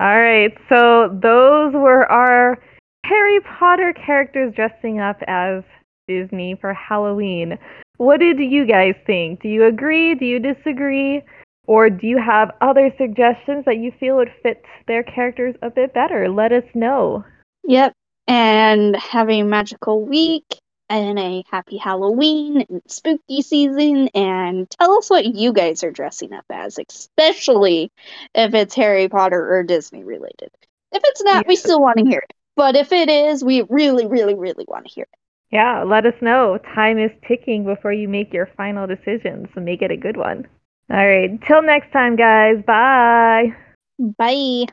All 0.00 0.20
right. 0.20 0.52
So 0.68 1.08
those 1.22 1.72
were 1.74 2.10
our 2.10 2.58
Harry 3.04 3.40
Potter 3.40 3.92
characters 3.94 4.54
dressing 4.54 5.00
up 5.00 5.20
as 5.28 5.62
Disney 6.08 6.56
for 6.60 6.72
Halloween. 6.74 7.58
What 7.98 8.20
did 8.20 8.38
you 8.40 8.66
guys 8.66 8.94
think? 9.06 9.42
Do 9.42 9.48
you 9.48 9.64
agree? 9.64 10.14
Do 10.14 10.24
you 10.24 10.38
disagree? 10.40 11.22
Or 11.70 11.88
do 11.88 12.04
you 12.04 12.18
have 12.18 12.50
other 12.60 12.92
suggestions 12.98 13.64
that 13.66 13.76
you 13.76 13.92
feel 14.00 14.16
would 14.16 14.32
fit 14.42 14.64
their 14.88 15.04
characters 15.04 15.54
a 15.62 15.70
bit 15.70 15.94
better? 15.94 16.28
Let 16.28 16.50
us 16.50 16.64
know. 16.74 17.24
Yep. 17.62 17.92
And 18.26 18.96
have 18.96 19.30
a 19.30 19.44
magical 19.44 20.04
week 20.04 20.46
and 20.88 21.16
a 21.16 21.44
happy 21.48 21.76
Halloween 21.76 22.66
and 22.68 22.82
spooky 22.88 23.42
season. 23.42 24.08
And 24.16 24.68
tell 24.68 24.98
us 24.98 25.08
what 25.08 25.24
you 25.24 25.52
guys 25.52 25.84
are 25.84 25.92
dressing 25.92 26.32
up 26.32 26.44
as, 26.50 26.76
especially 26.88 27.92
if 28.34 28.52
it's 28.52 28.74
Harry 28.74 29.08
Potter 29.08 29.54
or 29.54 29.62
Disney 29.62 30.02
related. 30.02 30.50
If 30.90 31.02
it's 31.04 31.22
not, 31.22 31.46
we 31.46 31.54
still 31.54 31.80
want 31.80 31.98
to 31.98 32.04
hear 32.04 32.18
it. 32.18 32.34
But 32.56 32.74
if 32.74 32.90
it 32.90 33.08
is, 33.08 33.44
we 33.44 33.62
really, 33.68 34.08
really, 34.08 34.34
really 34.34 34.64
want 34.66 34.86
to 34.86 34.92
hear 34.92 35.04
it. 35.04 35.18
Yeah, 35.52 35.84
let 35.84 36.04
us 36.04 36.20
know. 36.20 36.58
Time 36.74 36.98
is 36.98 37.12
ticking 37.28 37.64
before 37.64 37.92
you 37.92 38.08
make 38.08 38.32
your 38.32 38.48
final 38.56 38.88
decision, 38.88 39.48
so 39.54 39.60
make 39.60 39.82
it 39.82 39.92
a 39.92 39.96
good 39.96 40.16
one. 40.16 40.48
All 40.90 41.06
right. 41.06 41.30
Till 41.46 41.62
next 41.62 41.92
time, 41.92 42.16
guys. 42.16 42.56
Bye. 42.66 43.54
Bye. 43.98 44.66